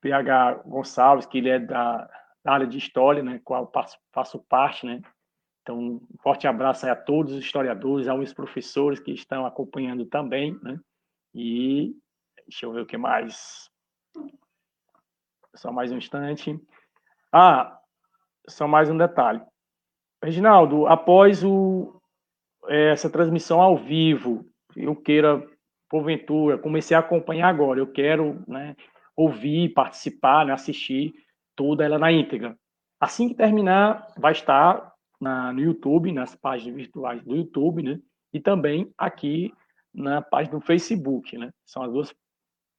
PH 0.00 0.62
Gonçalves, 0.66 1.26
que 1.26 1.38
ele 1.38 1.50
é 1.50 1.58
da, 1.60 2.10
da 2.44 2.52
área 2.52 2.66
de 2.66 2.78
história, 2.78 3.22
né? 3.22 3.40
Qual 3.44 3.70
faço, 3.70 3.96
faço 4.12 4.40
parte, 4.40 4.86
né? 4.86 5.00
Então, 5.70 5.78
um 5.78 6.00
forte 6.20 6.48
abraço 6.48 6.84
a 6.88 6.96
todos 6.96 7.32
os 7.32 7.44
historiadores, 7.44 8.08
aos 8.08 8.34
professores 8.34 8.98
que 8.98 9.12
estão 9.12 9.46
acompanhando 9.46 10.04
também, 10.04 10.58
né? 10.64 10.80
E 11.32 11.94
deixa 12.44 12.66
eu 12.66 12.72
ver 12.72 12.80
o 12.80 12.86
que 12.86 12.96
mais. 12.96 13.70
Só 15.54 15.70
mais 15.70 15.92
um 15.92 15.96
instante. 15.96 16.60
Ah, 17.32 17.78
só 18.48 18.66
mais 18.66 18.90
um 18.90 18.98
detalhe. 18.98 19.40
Reginaldo, 20.20 20.88
após 20.88 21.44
o, 21.44 22.02
é, 22.66 22.90
essa 22.90 23.08
transmissão 23.08 23.60
ao 23.60 23.76
vivo, 23.76 24.44
eu 24.74 24.96
queira, 24.96 25.40
porventura, 25.88 26.58
comecei 26.58 26.96
a 26.96 27.00
acompanhar 27.00 27.48
agora, 27.48 27.78
eu 27.78 27.86
quero 27.86 28.42
né, 28.48 28.74
ouvir, 29.14 29.68
participar, 29.68 30.46
né, 30.46 30.52
assistir 30.52 31.14
toda 31.54 31.84
ela 31.84 31.96
na 31.96 32.10
íntegra. 32.10 32.58
Assim 32.98 33.28
que 33.28 33.34
terminar, 33.36 34.12
vai 34.18 34.32
estar 34.32 34.89
na, 35.20 35.52
no 35.52 35.60
YouTube, 35.60 36.12
nas 36.12 36.34
páginas 36.34 36.76
virtuais 36.76 37.22
do 37.22 37.36
YouTube, 37.36 37.82
né? 37.82 38.00
E 38.32 38.40
também 38.40 38.92
aqui 38.96 39.52
na 39.92 40.22
página 40.22 40.58
do 40.58 40.64
Facebook, 40.64 41.36
né? 41.36 41.50
São 41.66 41.82
as 41.82 41.92
duas, 41.92 42.14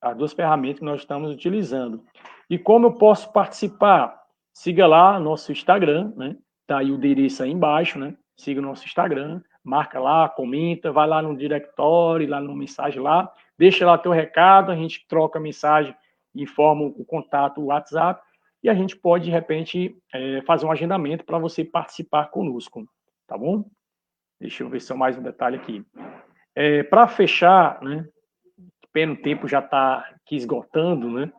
as 0.01 0.17
duas 0.17 0.33
ferramentas 0.33 0.79
que 0.79 0.85
nós 0.85 1.01
estamos 1.01 1.31
utilizando. 1.31 2.03
E 2.49 2.57
como 2.57 2.87
eu 2.87 2.93
posso 2.93 3.31
participar? 3.31 4.19
Siga 4.53 4.87
lá 4.87 5.19
nosso 5.19 5.51
Instagram, 5.51 6.11
né? 6.15 6.35
Tá 6.65 6.79
aí 6.79 6.91
o 6.91 6.95
endereço 6.95 7.43
aí 7.43 7.51
embaixo, 7.51 7.99
né? 7.99 8.15
Siga 8.35 8.59
o 8.59 8.63
nosso 8.63 8.85
Instagram, 8.85 9.41
marca 9.63 9.99
lá, 9.99 10.27
comenta, 10.27 10.91
vai 10.91 11.07
lá 11.07 11.21
no 11.21 11.37
directório, 11.37 12.27
lá 12.27 12.41
no 12.41 12.55
mensagem 12.55 13.01
lá, 13.01 13.31
deixa 13.57 13.85
lá 13.85 13.97
teu 13.97 14.11
recado, 14.11 14.71
a 14.71 14.75
gente 14.75 15.05
troca 15.07 15.37
a 15.37 15.41
mensagem, 15.41 15.95
informa 16.33 16.85
o 16.85 17.05
contato, 17.05 17.61
o 17.61 17.65
WhatsApp, 17.65 18.21
e 18.63 18.69
a 18.69 18.73
gente 18.73 18.95
pode, 18.95 19.25
de 19.25 19.31
repente, 19.31 19.95
é, 20.13 20.41
fazer 20.43 20.65
um 20.65 20.71
agendamento 20.71 21.25
para 21.25 21.39
você 21.39 21.63
participar 21.63 22.27
conosco, 22.27 22.87
tá 23.27 23.37
bom? 23.37 23.65
Deixa 24.39 24.63
eu 24.63 24.69
ver 24.69 24.81
se 24.81 24.91
é 24.91 24.95
mais 24.95 25.17
um 25.17 25.21
detalhe 25.21 25.57
aqui. 25.57 25.85
É, 26.55 26.83
para 26.83 27.07
fechar, 27.07 27.81
né? 27.81 28.07
Pena 28.93 29.13
o 29.13 29.17
tempo 29.17 29.47
já 29.47 29.59
está 29.59 29.99
aqui 30.15 30.35
esgotando, 30.35 31.09
né? 31.09 31.31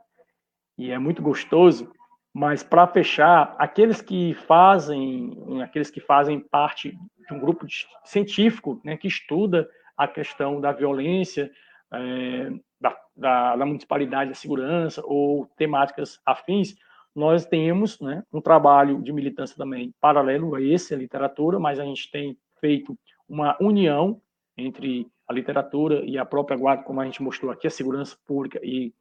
E 0.78 0.90
é 0.90 0.98
muito 0.98 1.22
gostoso. 1.22 1.92
Mas 2.34 2.62
para 2.62 2.86
fechar, 2.86 3.54
aqueles 3.58 4.00
que 4.00 4.32
fazem, 4.46 5.36
aqueles 5.62 5.90
que 5.90 6.00
fazem 6.00 6.40
parte 6.40 6.96
de 7.28 7.34
um 7.34 7.38
grupo 7.38 7.66
científico, 8.04 8.80
né, 8.82 8.96
que 8.96 9.06
estuda 9.06 9.68
a 9.96 10.08
questão 10.08 10.58
da 10.58 10.72
violência, 10.72 11.50
é, 11.92 12.50
da, 12.80 12.96
da, 13.14 13.56
da, 13.56 13.66
municipalidade, 13.66 14.30
da 14.30 14.34
segurança 14.34 15.02
ou 15.04 15.46
temáticas 15.58 16.18
afins, 16.24 16.74
nós 17.14 17.44
temos 17.44 18.00
né, 18.00 18.22
um 18.32 18.40
trabalho 18.40 19.02
de 19.02 19.12
militância 19.12 19.56
também 19.56 19.94
paralelo 20.00 20.54
a 20.54 20.62
esse, 20.62 20.94
a 20.94 20.96
literatura, 20.96 21.58
mas 21.58 21.78
a 21.78 21.84
gente 21.84 22.10
tem 22.10 22.36
feito 22.60 22.98
uma 23.28 23.56
união 23.60 24.20
entre 24.56 25.06
a 25.28 25.32
literatura 25.32 26.04
e 26.04 26.18
a 26.18 26.24
própria 26.24 26.56
guarda, 26.56 26.84
como 26.84 27.00
a 27.00 27.04
gente 27.04 27.22
mostrou 27.22 27.50
aqui, 27.50 27.66
a 27.66 27.70
segurança 27.70 28.16
pública 28.26 28.60
e 28.62 28.92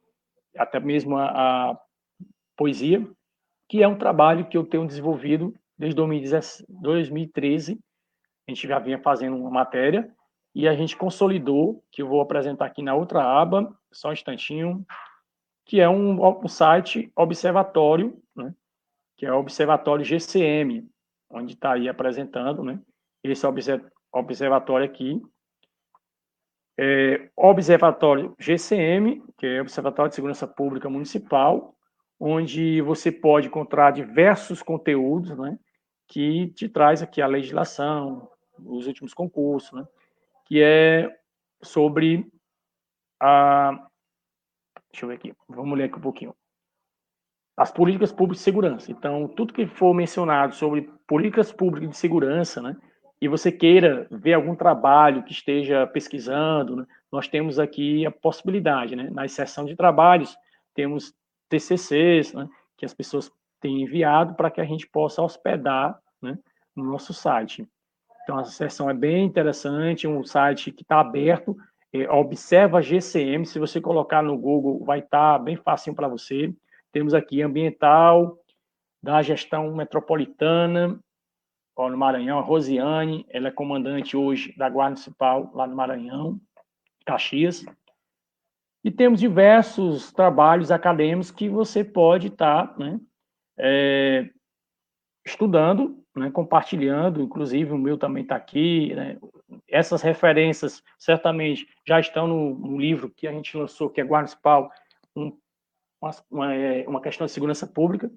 até 0.56 0.78
mesmo 0.78 1.16
a, 1.16 1.70
a 1.70 1.78
poesia, 2.56 3.06
que 3.68 3.82
é 3.82 3.88
um 3.88 3.96
trabalho 3.96 4.46
que 4.46 4.56
eu 4.56 4.64
tenho 4.64 4.86
desenvolvido 4.86 5.54
desde 5.78 5.96
2013. 5.96 7.78
A 8.46 8.50
gente 8.50 8.68
já 8.68 8.78
vinha 8.78 8.98
fazendo 8.98 9.36
uma 9.36 9.50
matéria 9.50 10.10
e 10.54 10.68
a 10.68 10.74
gente 10.74 10.96
consolidou, 10.96 11.82
que 11.90 12.02
eu 12.02 12.08
vou 12.08 12.20
apresentar 12.20 12.66
aqui 12.66 12.82
na 12.82 12.94
outra 12.94 13.22
aba, 13.22 13.74
só 13.90 14.10
um 14.10 14.12
instantinho, 14.12 14.84
que 15.64 15.80
é 15.80 15.88
um, 15.88 16.20
um 16.44 16.48
site 16.48 17.10
observatório, 17.16 18.20
né, 18.34 18.54
que 19.16 19.26
é 19.26 19.32
o 19.32 19.38
Observatório 19.38 20.04
GCM, 20.04 20.88
onde 21.30 21.54
está 21.54 21.72
aí 21.72 21.88
apresentando, 21.88 22.62
né, 22.62 22.80
esse 23.22 23.46
observatório 24.12 24.84
aqui, 24.84 25.22
é, 26.78 27.30
Observatório 27.36 28.34
GCM, 28.38 29.22
que 29.38 29.46
é 29.46 29.60
Observatório 29.60 30.08
de 30.08 30.14
Segurança 30.14 30.46
Pública 30.46 30.88
Municipal, 30.88 31.76
onde 32.18 32.80
você 32.80 33.12
pode 33.12 33.46
encontrar 33.46 33.92
diversos 33.92 34.62
conteúdos, 34.62 35.36
né, 35.36 35.58
que 36.08 36.48
te 36.48 36.68
traz 36.68 37.02
aqui 37.02 37.22
a 37.22 37.26
legislação, 37.26 38.28
os 38.58 38.86
últimos 38.86 39.14
concursos, 39.14 39.72
né, 39.72 39.86
que 40.46 40.60
é 40.62 41.08
sobre 41.62 42.26
a 43.20 43.88
deixa 44.92 45.04
eu 45.04 45.08
ver 45.08 45.14
aqui, 45.14 45.34
vamos 45.48 45.76
ler 45.76 45.84
aqui 45.84 45.96
um 45.96 46.02
pouquinho. 46.02 46.34
As 47.56 47.70
políticas 47.70 48.12
públicas 48.12 48.38
de 48.38 48.44
segurança. 48.44 48.90
Então, 48.90 49.28
tudo 49.28 49.52
que 49.52 49.66
for 49.66 49.94
mencionado 49.94 50.54
sobre 50.54 50.90
políticas 51.06 51.52
públicas 51.52 51.90
de 51.90 51.96
segurança, 51.96 52.60
né, 52.60 52.76
e 53.20 53.28
você 53.28 53.52
queira 53.52 54.06
ver 54.10 54.34
algum 54.34 54.54
trabalho 54.54 55.22
que 55.22 55.32
esteja 55.32 55.86
pesquisando, 55.86 56.76
né, 56.76 56.86
nós 57.10 57.28
temos 57.28 57.58
aqui 57.58 58.06
a 58.06 58.10
possibilidade, 58.10 58.96
né, 58.96 59.08
na 59.12 59.26
seção 59.28 59.64
de 59.64 59.76
trabalhos, 59.76 60.36
temos 60.74 61.14
TCCs, 61.48 62.32
né, 62.32 62.48
que 62.76 62.84
as 62.84 62.94
pessoas 62.94 63.30
têm 63.60 63.82
enviado 63.82 64.34
para 64.34 64.50
que 64.50 64.60
a 64.60 64.64
gente 64.64 64.86
possa 64.86 65.22
hospedar 65.22 65.98
né, 66.20 66.38
no 66.74 66.84
nosso 66.84 67.12
site. 67.14 67.66
Então, 68.22 68.38
a 68.38 68.44
sessão 68.44 68.88
é 68.88 68.94
bem 68.94 69.24
interessante, 69.24 70.06
um 70.06 70.24
site 70.24 70.72
que 70.72 70.82
está 70.82 71.00
aberto, 71.00 71.56
é, 71.92 72.10
observa 72.10 72.82
GCM, 72.82 73.44
se 73.44 73.58
você 73.58 73.80
colocar 73.80 74.22
no 74.22 74.36
Google, 74.36 74.84
vai 74.84 75.00
estar 75.00 75.38
tá 75.38 75.38
bem 75.38 75.56
facinho 75.56 75.94
para 75.94 76.08
você. 76.08 76.52
Temos 76.90 77.14
aqui 77.14 77.42
ambiental, 77.42 78.38
da 79.02 79.20
gestão 79.20 79.74
metropolitana, 79.74 80.98
ó, 81.76 81.90
no 81.90 81.98
Maranhão, 81.98 82.38
a 82.38 82.42
Rosiane, 82.42 83.26
ela 83.28 83.48
é 83.48 83.50
comandante 83.50 84.16
hoje 84.16 84.54
da 84.56 84.68
Guarda 84.68 84.90
Municipal 84.90 85.50
lá 85.54 85.66
no 85.66 85.74
Maranhão, 85.74 86.40
Caxias. 87.04 87.64
E 88.84 88.90
temos 88.90 89.20
diversos 89.20 90.12
trabalhos 90.12 90.70
acadêmicos 90.70 91.30
que 91.30 91.48
você 91.48 91.84
pode 91.84 92.28
estar 92.28 92.68
tá, 92.68 92.78
né, 92.78 93.00
é, 93.58 94.30
estudando 95.26 96.01
né, 96.14 96.30
compartilhando, 96.30 97.22
inclusive 97.22 97.72
o 97.72 97.78
meu 97.78 97.96
também 97.96 98.22
está 98.22 98.36
aqui. 98.36 98.94
Né, 98.94 99.18
essas 99.68 100.02
referências 100.02 100.82
certamente 100.98 101.66
já 101.86 101.98
estão 101.98 102.26
no, 102.26 102.54
no, 102.54 102.78
livro 102.78 103.10
que 103.10 103.26
a 103.26 103.32
gente 103.32 103.56
lançou, 103.56 103.90
que 103.90 104.00
é 104.00 104.04
Guarda-Municipal, 104.04 104.70
um, 105.16 105.36
uma, 106.30 106.54
é, 106.54 106.86
uma, 106.86 107.00
questão 107.00 107.26
de 107.26 107.32
segurança 107.32 107.66
pública. 107.66 108.10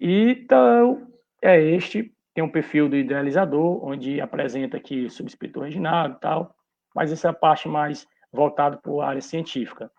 E 0.00 0.42
então, 0.42 1.06
é 1.42 1.60
este, 1.60 2.12
tem 2.34 2.42
um 2.42 2.50
perfil 2.50 2.88
do 2.88 2.96
idealizador, 2.96 3.84
onde 3.84 4.20
apresenta 4.20 4.76
aqui 4.76 5.04
o 5.04 5.10
subscritor 5.10 5.64
Reginaldo 5.64 6.16
e 6.16 6.20
tal, 6.20 6.54
mas 6.94 7.12
essa 7.12 7.28
é 7.28 7.30
a 7.30 7.34
parte 7.34 7.68
mais 7.68 8.06
voltada 8.32 8.76
para 8.76 8.92
a 9.04 9.08
área 9.08 9.20
científica. 9.20 9.90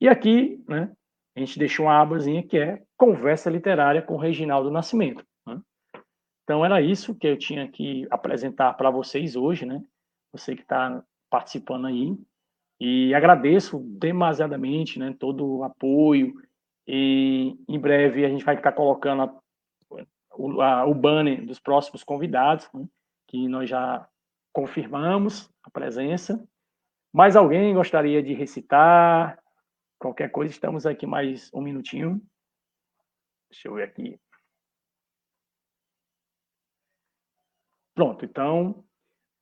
E 0.00 0.08
aqui, 0.08 0.62
né, 0.68 0.90
a 1.36 1.40
gente 1.40 1.58
deixa 1.58 1.82
uma 1.82 2.00
abazinha 2.00 2.42
que 2.42 2.58
é 2.58 2.82
Conversa 2.96 3.50
Literária 3.50 4.02
com 4.02 4.16
Reginaldo 4.16 4.70
Nascimento. 4.70 5.24
Então, 6.48 6.64
era 6.64 6.80
isso 6.80 7.14
que 7.14 7.26
eu 7.26 7.36
tinha 7.36 7.68
que 7.68 8.06
apresentar 8.10 8.72
para 8.72 8.90
vocês 8.90 9.36
hoje, 9.36 9.66
né? 9.66 9.84
Você 10.32 10.56
que 10.56 10.62
está 10.62 11.04
participando 11.28 11.88
aí. 11.88 12.16
E 12.80 13.14
agradeço 13.14 13.80
demasiadamente 13.80 14.98
né, 14.98 15.14
todo 15.20 15.46
o 15.46 15.62
apoio. 15.62 16.42
E 16.86 17.54
em 17.68 17.78
breve 17.78 18.24
a 18.24 18.30
gente 18.30 18.46
vai 18.46 18.54
estar 18.54 18.72
colocando 18.72 19.24
a, 19.24 19.40
o, 20.38 20.62
a, 20.62 20.86
o 20.86 20.94
banner 20.94 21.44
dos 21.44 21.60
próximos 21.60 22.02
convidados, 22.02 22.66
né, 22.72 22.88
que 23.26 23.46
nós 23.46 23.68
já 23.68 24.08
confirmamos 24.50 25.50
a 25.62 25.68
presença. 25.68 26.42
Mais 27.12 27.36
alguém 27.36 27.74
gostaria 27.74 28.22
de 28.22 28.32
recitar? 28.32 29.38
Qualquer 29.98 30.30
coisa, 30.30 30.50
estamos 30.50 30.86
aqui 30.86 31.06
mais 31.06 31.52
um 31.52 31.60
minutinho. 31.60 32.22
Deixa 33.50 33.68
eu 33.68 33.74
ver 33.74 33.82
aqui. 33.82 34.18
Pronto, 37.98 38.24
então 38.24 38.84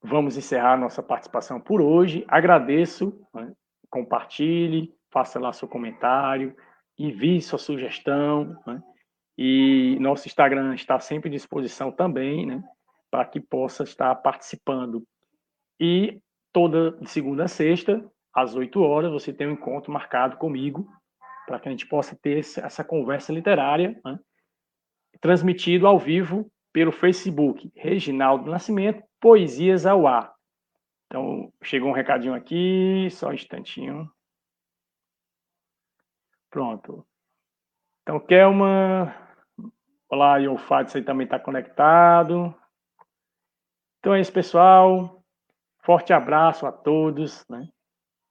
vamos 0.01 0.35
encerrar 0.35 0.77
nossa 0.77 1.03
participação 1.03 1.61
por 1.61 1.79
hoje. 1.79 2.25
Agradeço, 2.27 3.13
né? 3.31 3.53
compartilhe, 3.87 4.91
faça 5.11 5.39
lá 5.39 5.53
seu 5.53 5.67
comentário, 5.67 6.55
envie 6.97 7.39
sua 7.39 7.59
sugestão. 7.59 8.59
Né? 8.65 8.81
E 9.37 9.95
nosso 9.99 10.27
Instagram 10.27 10.73
está 10.73 10.99
sempre 10.99 11.29
à 11.29 11.31
disposição 11.31 11.91
também, 11.91 12.47
né? 12.47 12.63
para 13.11 13.25
que 13.25 13.39
possa 13.39 13.83
estar 13.83 14.15
participando. 14.15 15.03
E 15.79 16.19
toda 16.51 16.97
segunda 17.05 17.43
a 17.43 17.47
sexta, 17.47 18.03
às 18.33 18.55
8 18.55 18.81
horas, 18.81 19.11
você 19.11 19.31
tem 19.31 19.45
um 19.45 19.51
encontro 19.51 19.91
marcado 19.91 20.35
comigo, 20.37 20.89
para 21.45 21.59
que 21.59 21.67
a 21.67 21.71
gente 21.71 21.85
possa 21.85 22.17
ter 22.19 22.39
essa 22.39 22.83
conversa 22.83 23.31
literária, 23.31 24.01
né? 24.03 24.19
transmitido 25.21 25.85
ao 25.85 25.99
vivo 25.99 26.51
pelo 26.77 26.91
Facebook, 26.91 27.71
Reginaldo 27.75 28.51
Nascimento, 28.51 29.03
Poesias 29.19 29.87
ao 29.87 30.05
Ar. 30.05 30.31
Então, 31.07 31.51
chegou 31.63 31.89
um 31.89 31.91
recadinho 31.91 32.35
aqui, 32.35 33.07
só 33.09 33.29
um 33.29 33.33
instantinho. 33.33 34.07
Pronto. 36.51 37.03
Então, 38.03 38.19
Kelma, 38.19 39.11
olá, 40.07 40.37
Iofato, 40.37 40.91
você 40.91 41.01
também 41.01 41.25
está 41.25 41.39
conectado. 41.39 42.53
Então 43.97 44.13
é 44.13 44.21
isso, 44.21 44.31
pessoal. 44.31 45.23
Forte 45.83 46.13
abraço 46.13 46.67
a 46.67 46.71
todos, 46.71 47.43
né? 47.49 47.67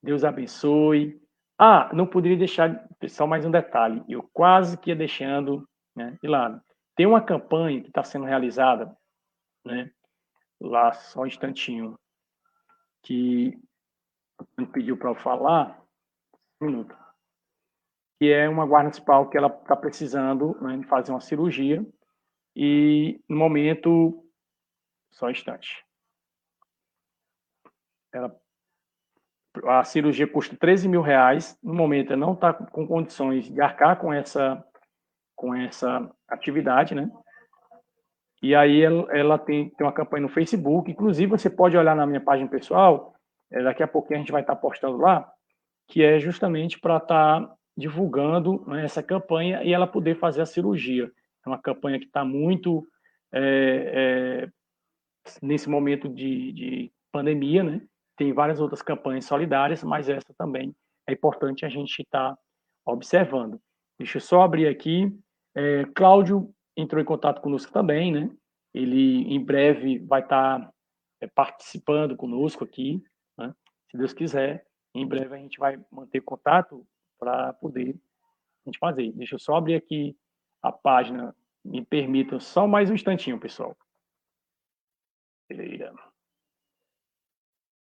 Deus 0.00 0.22
abençoe. 0.22 1.20
Ah, 1.58 1.90
não 1.92 2.06
poderia 2.06 2.38
deixar 2.38 2.86
só 3.08 3.26
mais 3.26 3.44
um 3.44 3.50
detalhe. 3.50 4.04
Eu 4.08 4.22
quase 4.32 4.78
que 4.78 4.90
ia 4.90 4.96
deixando 4.96 5.68
né, 5.96 6.16
de 6.22 6.28
lado. 6.28 6.62
Tem 6.96 7.06
uma 7.06 7.22
campanha 7.22 7.82
que 7.82 7.88
está 7.88 8.02
sendo 8.02 8.24
realizada, 8.24 8.96
né? 9.64 9.90
Lá 10.58 10.92
só 10.92 11.20
um 11.20 11.26
instantinho, 11.26 11.98
que 13.02 13.56
me 14.58 14.66
pediu 14.66 14.96
para 14.96 15.10
eu 15.10 15.14
falar, 15.14 15.80
um 16.60 16.66
minuto, 16.66 16.96
que 18.18 18.32
é 18.32 18.48
uma 18.48 18.66
guarda 18.66 18.84
municipal 18.84 19.28
que 19.28 19.36
ela 19.36 19.48
está 19.48 19.76
precisando 19.76 20.58
né, 20.62 20.82
fazer 20.88 21.12
uma 21.12 21.20
cirurgia 21.20 21.86
e 22.54 23.20
no 23.28 23.36
momento, 23.36 24.26
só 25.12 25.26
um 25.26 25.30
instante, 25.30 25.84
ela 28.10 28.34
a 29.64 29.84
cirurgia 29.84 30.26
custa 30.26 30.56
13 30.56 30.88
mil 30.88 31.00
reais. 31.00 31.58
No 31.62 31.72
momento, 31.74 32.12
ela 32.12 32.20
não 32.20 32.34
está 32.34 32.52
com 32.52 32.86
condições 32.86 33.50
de 33.50 33.60
arcar 33.60 33.98
com 33.98 34.12
essa, 34.12 34.62
com 35.36 35.54
essa 35.54 36.10
atividade, 36.28 36.94
né? 36.94 37.08
E 38.42 38.54
aí 38.54 38.82
ela, 38.82 39.06
ela 39.16 39.38
tem, 39.38 39.70
tem 39.70 39.86
uma 39.86 39.92
campanha 39.92 40.22
no 40.22 40.28
Facebook. 40.28 40.90
Inclusive, 40.90 41.30
você 41.30 41.48
pode 41.48 41.76
olhar 41.76 41.94
na 41.94 42.06
minha 42.06 42.20
página 42.20 42.48
pessoal. 42.48 43.14
É, 43.50 43.62
daqui 43.62 43.82
a 43.82 43.88
pouquinho 43.88 44.18
a 44.18 44.20
gente 44.22 44.32
vai 44.32 44.40
estar 44.40 44.54
tá 44.54 44.60
postando 44.60 44.96
lá, 44.96 45.30
que 45.88 46.02
é 46.02 46.18
justamente 46.18 46.80
para 46.80 46.96
estar 46.96 47.40
tá 47.40 47.54
divulgando 47.76 48.64
né, 48.66 48.84
essa 48.84 49.02
campanha 49.02 49.62
e 49.62 49.72
ela 49.72 49.86
poder 49.86 50.18
fazer 50.18 50.42
a 50.42 50.46
cirurgia. 50.46 51.10
É 51.44 51.48
uma 51.48 51.60
campanha 51.60 51.98
que 51.98 52.06
está 52.06 52.24
muito 52.24 52.86
é, 53.32 54.48
é, 54.48 54.48
nesse 55.42 55.68
momento 55.68 56.08
de, 56.08 56.52
de 56.52 56.92
pandemia, 57.12 57.62
né? 57.62 57.80
tem 58.16 58.32
várias 58.32 58.60
outras 58.60 58.82
campanhas 58.82 59.26
solidárias, 59.26 59.84
mas 59.84 60.08
essa 60.08 60.34
também 60.36 60.74
é 61.06 61.12
importante 61.12 61.64
a 61.64 61.68
gente 61.68 62.00
estar 62.00 62.32
tá 62.32 62.38
observando. 62.84 63.60
Deixa 63.98 64.16
eu 64.16 64.22
só 64.22 64.42
abrir 64.42 64.66
aqui. 64.66 65.12
É, 65.56 65.86
Cláudio 65.94 66.54
entrou 66.76 67.00
em 67.00 67.04
contato 67.04 67.40
conosco 67.40 67.72
também, 67.72 68.12
né? 68.12 68.30
Ele 68.74 69.22
em 69.34 69.42
breve 69.42 69.98
vai 70.00 70.20
estar 70.20 70.60
tá, 70.60 70.72
é, 71.22 71.26
participando 71.26 72.14
conosco 72.14 72.62
aqui, 72.62 73.02
né? 73.38 73.54
se 73.90 73.96
Deus 73.96 74.12
quiser. 74.12 74.66
Em 74.94 75.06
breve 75.06 75.34
a 75.34 75.38
gente 75.38 75.58
vai 75.58 75.82
manter 75.90 76.20
contato 76.20 76.86
para 77.18 77.54
poder 77.54 77.90
a 77.90 78.68
gente 78.68 78.78
fazer. 78.78 79.12
Deixa 79.12 79.36
eu 79.36 79.38
só 79.38 79.56
abrir 79.56 79.76
aqui 79.76 80.14
a 80.62 80.70
página. 80.70 81.34
Me 81.64 81.84
permitam 81.84 82.38
só 82.38 82.66
mais 82.66 82.90
um 82.90 82.94
instantinho, 82.94 83.40
pessoal. 83.40 83.76
Beleza. 85.48 85.98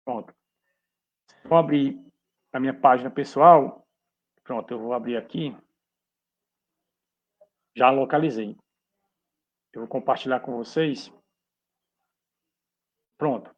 Pronto. 0.06 0.34
Vou 1.44 1.58
abrir 1.58 2.00
a 2.52 2.60
minha 2.60 2.74
página 2.74 3.10
pessoal. 3.10 3.86
Pronto, 4.44 4.72
eu 4.72 4.80
vou 4.80 4.94
abrir 4.94 5.18
aqui. 5.18 5.56
Já 7.76 7.90
localizei. 7.90 8.56
Eu 9.74 9.82
vou 9.82 9.88
compartilhar 9.88 10.40
com 10.40 10.58
vocês. 10.58 11.12
Pronto. 13.18 13.54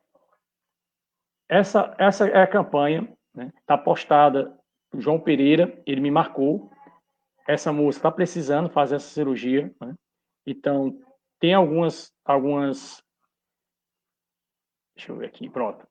Essa, 1.50 1.96
essa 2.00 2.28
é 2.28 2.42
a 2.42 2.48
campanha. 2.48 3.02
Está 3.02 3.44
né? 3.44 3.54
Tá 3.66 3.78
postada. 3.78 4.58
O 4.94 5.02
João 5.02 5.20
Pereira, 5.20 5.82
ele 5.86 6.00
me 6.00 6.10
marcou. 6.10 6.72
Essa 7.48 7.72
moça 7.72 8.00
está 8.00 8.12
precisando 8.12 8.70
fazer 8.70 8.96
essa 8.96 9.08
cirurgia. 9.08 9.74
Né? 9.82 9.96
Então, 10.46 11.00
tem 11.40 11.54
algumas, 11.54 12.14
algumas. 12.24 13.04
Deixa 14.96 15.12
eu 15.12 15.18
ver 15.18 15.28
aqui. 15.28 15.50
Pronto 15.50 15.86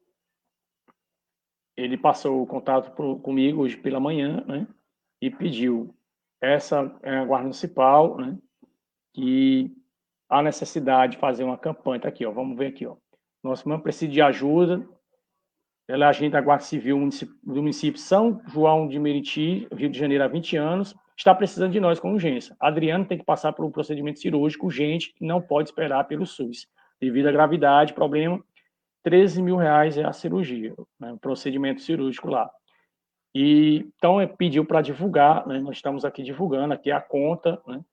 ele 1.77 1.97
passou 1.97 2.43
o 2.43 2.47
contato 2.47 2.95
pro, 2.95 3.19
comigo 3.19 3.63
hoje 3.63 3.77
pela 3.77 4.01
manhã, 4.01 4.45
né? 4.47 4.67
E 5.21 5.31
pediu 5.31 5.94
essa 6.53 6.95
é 7.03 7.17
a 7.17 7.25
guarda 7.25 7.45
municipal, 7.45 8.17
né? 8.17 8.37
Que 9.13 9.71
há 10.29 10.43
necessidade 10.43 11.13
de 11.13 11.19
fazer 11.19 11.45
uma 11.45 11.59
campanha. 11.59 12.01
Tá 12.01 12.09
aqui, 12.09 12.27
ó. 12.27 12.31
Vamos 12.31 12.57
ver 12.57 12.69
aqui, 12.69 12.87
ó. 12.87 12.97
Nosso 13.43 13.63
irmão 13.63 13.81
precisa 13.81 14.11
de 14.11 14.21
ajuda. 14.21 14.87
Ela 15.87 16.07
é 16.07 16.09
agente 16.09 16.33
da 16.33 16.41
Guarda 16.41 16.65
Civil 16.65 16.99
do 17.43 17.63
município 17.63 18.01
São 18.01 18.41
João 18.47 18.89
de 18.89 18.99
Meriti, 18.99 19.69
Rio 19.71 19.91
de 19.91 19.99
Janeiro, 19.99 20.25
há 20.25 20.29
20 20.29 20.57
anos. 20.57 20.95
Está 21.17 21.35
precisando 21.35 21.73
de 21.73 21.79
nós 21.79 22.01
com 22.01 22.13
urgência. 22.13 22.57
Adriano 22.59 23.05
tem 23.05 23.19
que 23.19 23.25
passar 23.25 23.53
por 23.53 23.65
um 23.65 23.71
procedimento 23.71 24.19
cirúrgico 24.19 24.67
urgente 24.67 25.15
e 25.21 25.27
não 25.27 25.41
pode 25.41 25.69
esperar 25.69 26.05
pelo 26.05 26.27
SUS. 26.27 26.67
Devido 27.01 27.29
à 27.29 27.33
gravidade, 27.33 27.93
problema, 27.93 28.43
13 29.05 29.43
mil 29.43 29.57
reais 29.57 29.99
é 29.99 30.05
a 30.05 30.13
cirurgia, 30.13 30.75
né, 30.99 31.13
o 31.13 31.19
procedimento 31.19 31.83
cirúrgico 31.83 32.29
lá. 32.29 32.51
E 33.35 33.87
então 33.97 34.21
é, 34.21 34.27
pediu 34.27 34.65
para 34.65 34.81
divulgar, 34.81 35.47
né, 35.47 35.59
nós 35.59 35.77
estamos 35.77 36.05
aqui 36.05 36.23
divulgando 36.23 36.73
aqui 36.73 36.91
a 36.91 37.01
conta, 37.01 37.61
né, 37.67 37.85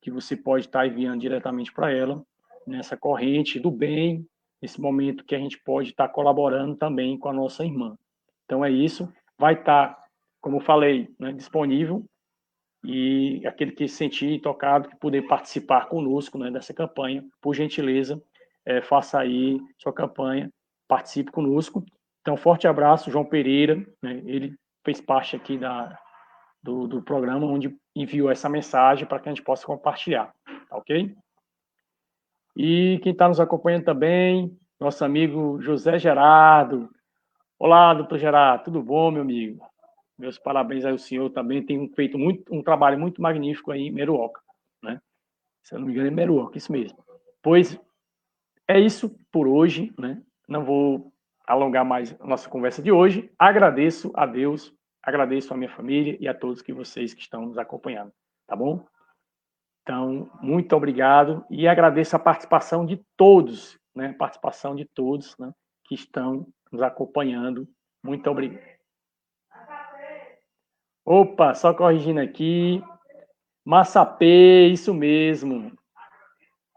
que 0.00 0.10
você 0.10 0.36
pode 0.36 0.66
estar 0.66 0.80
tá 0.80 0.86
enviando 0.86 1.20
diretamente 1.20 1.72
para 1.72 1.90
ela 1.90 2.22
nessa 2.66 2.96
corrente 2.96 3.58
do 3.58 3.70
bem, 3.70 4.26
nesse 4.60 4.80
momento 4.80 5.24
que 5.24 5.34
a 5.34 5.38
gente 5.38 5.58
pode 5.58 5.90
estar 5.90 6.08
tá 6.08 6.12
colaborando 6.12 6.76
também 6.76 7.18
com 7.18 7.28
a 7.28 7.32
nossa 7.32 7.64
irmã. 7.64 7.96
Então 8.44 8.64
é 8.64 8.70
isso, 8.70 9.10
vai 9.38 9.54
estar, 9.54 9.94
tá, 9.94 10.04
como 10.40 10.60
falei, 10.60 11.08
né, 11.18 11.32
disponível 11.32 12.04
e 12.84 13.40
aquele 13.46 13.72
que 13.72 13.86
se 13.86 13.96
sentir 13.96 14.40
tocado, 14.40 14.88
que 14.88 14.96
puder 14.96 15.22
participar 15.26 15.86
conosco 15.86 16.36
né, 16.36 16.50
dessa 16.50 16.74
campanha, 16.74 17.24
por 17.40 17.54
gentileza, 17.54 18.22
é, 18.64 18.82
faça 18.82 19.18
aí 19.18 19.60
sua 19.78 19.92
campanha, 19.92 20.50
participe 20.88 21.30
conosco. 21.30 21.84
Então, 22.20 22.36
forte 22.36 22.66
abraço, 22.66 23.10
João 23.10 23.24
Pereira, 23.24 23.76
né, 24.02 24.20
ele 24.26 24.56
fez 24.84 25.00
parte 25.00 25.36
aqui 25.36 25.56
da, 25.58 25.98
do, 26.62 26.86
do 26.86 27.02
programa, 27.02 27.46
onde 27.46 27.76
enviou 27.94 28.30
essa 28.30 28.48
mensagem 28.48 29.06
para 29.06 29.18
que 29.18 29.28
a 29.28 29.32
gente 29.32 29.44
possa 29.44 29.66
compartilhar, 29.66 30.32
tá 30.68 30.76
ok? 30.76 31.14
E 32.56 33.00
quem 33.02 33.12
está 33.12 33.28
nos 33.28 33.40
acompanhando 33.40 33.84
também, 33.84 34.56
nosso 34.78 35.04
amigo 35.04 35.60
José 35.60 35.98
Gerardo. 35.98 36.90
Olá, 37.58 37.94
doutor 37.94 38.18
Gerardo, 38.18 38.64
tudo 38.64 38.82
bom, 38.82 39.10
meu 39.10 39.22
amigo? 39.22 39.64
Meus 40.18 40.38
parabéns 40.38 40.84
ao 40.84 40.98
senhor 40.98 41.30
também, 41.30 41.64
tem 41.64 41.88
feito 41.94 42.18
muito, 42.18 42.54
um 42.54 42.62
trabalho 42.62 42.98
muito 42.98 43.22
magnífico 43.22 43.72
aí 43.72 43.82
em 43.82 43.90
Meruoca, 43.90 44.40
né? 44.82 45.00
Se 45.62 45.74
eu 45.74 45.78
não 45.78 45.86
me 45.86 45.92
engano, 45.92 46.08
é 46.08 46.10
Meruoca, 46.10 46.58
isso 46.58 46.70
mesmo. 46.70 47.02
Pois 47.40 47.78
é 48.68 48.78
isso 48.78 49.14
por 49.30 49.46
hoje, 49.48 49.92
né? 49.98 50.22
Não 50.48 50.64
vou 50.64 51.11
alongar 51.52 51.84
mais 51.84 52.14
a 52.20 52.26
nossa 52.26 52.48
conversa 52.48 52.82
de 52.82 52.90
hoje. 52.90 53.30
Agradeço 53.38 54.10
a 54.14 54.26
Deus, 54.26 54.74
agradeço 55.02 55.52
a 55.52 55.56
minha 55.56 55.70
família 55.70 56.16
e 56.18 56.26
a 56.26 56.34
todos 56.34 56.62
que 56.62 56.72
vocês 56.72 57.14
que 57.14 57.20
estão 57.20 57.46
nos 57.46 57.58
acompanhando, 57.58 58.12
tá 58.46 58.56
bom? 58.56 58.84
Então, 59.82 60.30
muito 60.40 60.74
obrigado 60.76 61.44
e 61.50 61.66
agradeço 61.66 62.14
a 62.14 62.18
participação 62.18 62.86
de 62.86 63.04
todos, 63.16 63.78
né? 63.94 64.12
Participação 64.12 64.74
de 64.74 64.84
todos, 64.84 65.36
né? 65.38 65.52
Que 65.84 65.94
estão 65.94 66.46
nos 66.70 66.82
acompanhando. 66.82 67.68
Muito 68.02 68.30
obrigado. 68.30 68.72
Opa, 71.04 71.52
só 71.54 71.74
corrigindo 71.74 72.20
aqui. 72.20 72.82
Massapê, 73.64 74.68
isso 74.68 74.94
mesmo. 74.94 75.72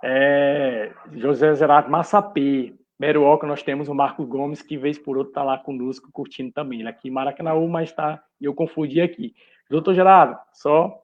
É, 0.04 0.92
José 1.14 1.54
Zerato 1.54 1.90
Massapê. 1.90 2.76
Meruoca, 3.00 3.46
nós 3.46 3.62
temos 3.62 3.90
o 3.90 3.94
Marcos 3.94 4.26
Gomes, 4.26 4.62
que 4.62 4.78
vez 4.78 4.98
por 4.98 5.18
outro 5.18 5.32
está 5.32 5.44
lá 5.44 5.58
conosco, 5.58 6.10
curtindo 6.12 6.52
também. 6.52 6.80
Ele 6.80 6.90
aqui 6.90 7.10
em 7.10 7.12
Maracanãú, 7.12 7.68
mas 7.68 7.90
está. 7.90 8.24
Eu 8.40 8.54
confundi 8.54 9.02
aqui. 9.02 9.36
Doutor 9.70 9.94
Gerardo, 9.94 10.40
só 10.54 11.02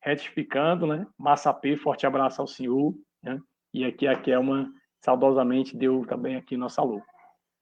retificando, 0.00 0.86
né? 0.86 1.06
Massapê, 1.18 1.76
forte 1.76 2.06
abraço 2.06 2.40
ao 2.40 2.46
senhor. 2.46 2.94
Né? 3.22 3.40
E 3.72 3.84
aqui 3.84 4.06
a 4.06 4.14
Kelma, 4.14 4.70
saudosamente, 5.00 5.76
deu 5.76 6.04
também 6.06 6.36
aqui 6.36 6.56
nosso 6.56 6.80
alô. 6.80 7.02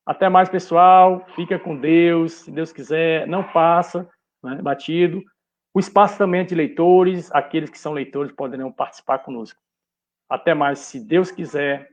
Até 0.05 0.29
mais, 0.29 0.49
pessoal. 0.49 1.25
Fica 1.37 1.59
com 1.59 1.77
Deus. 1.77 2.33
Se 2.33 2.51
Deus 2.51 2.73
quiser, 2.73 3.27
não 3.27 3.45
passa, 3.53 4.09
né? 4.43 4.61
batido. 4.61 5.23
O 5.73 5.81
espaço 5.81 6.19
também 6.19 6.41
é 6.41 6.45
de 6.45 6.55
leitores. 6.55 7.33
Aqueles 7.33 7.71
que 7.71 7.79
são 7.79 7.93
leitores 7.93 8.33
poderão 8.33 8.73
participar 8.73 9.21
conosco. 9.21 9.59
Até 10.29 10.53
mais, 10.53 10.81
se 10.81 11.01
Deus 11.01 11.31
quiser. 11.31 11.89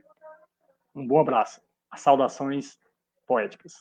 Um 0.96 1.06
bom 1.06 1.20
abraço. 1.20 1.62
As 1.92 2.02
saudações 2.02 2.78
poéticas. 3.26 3.74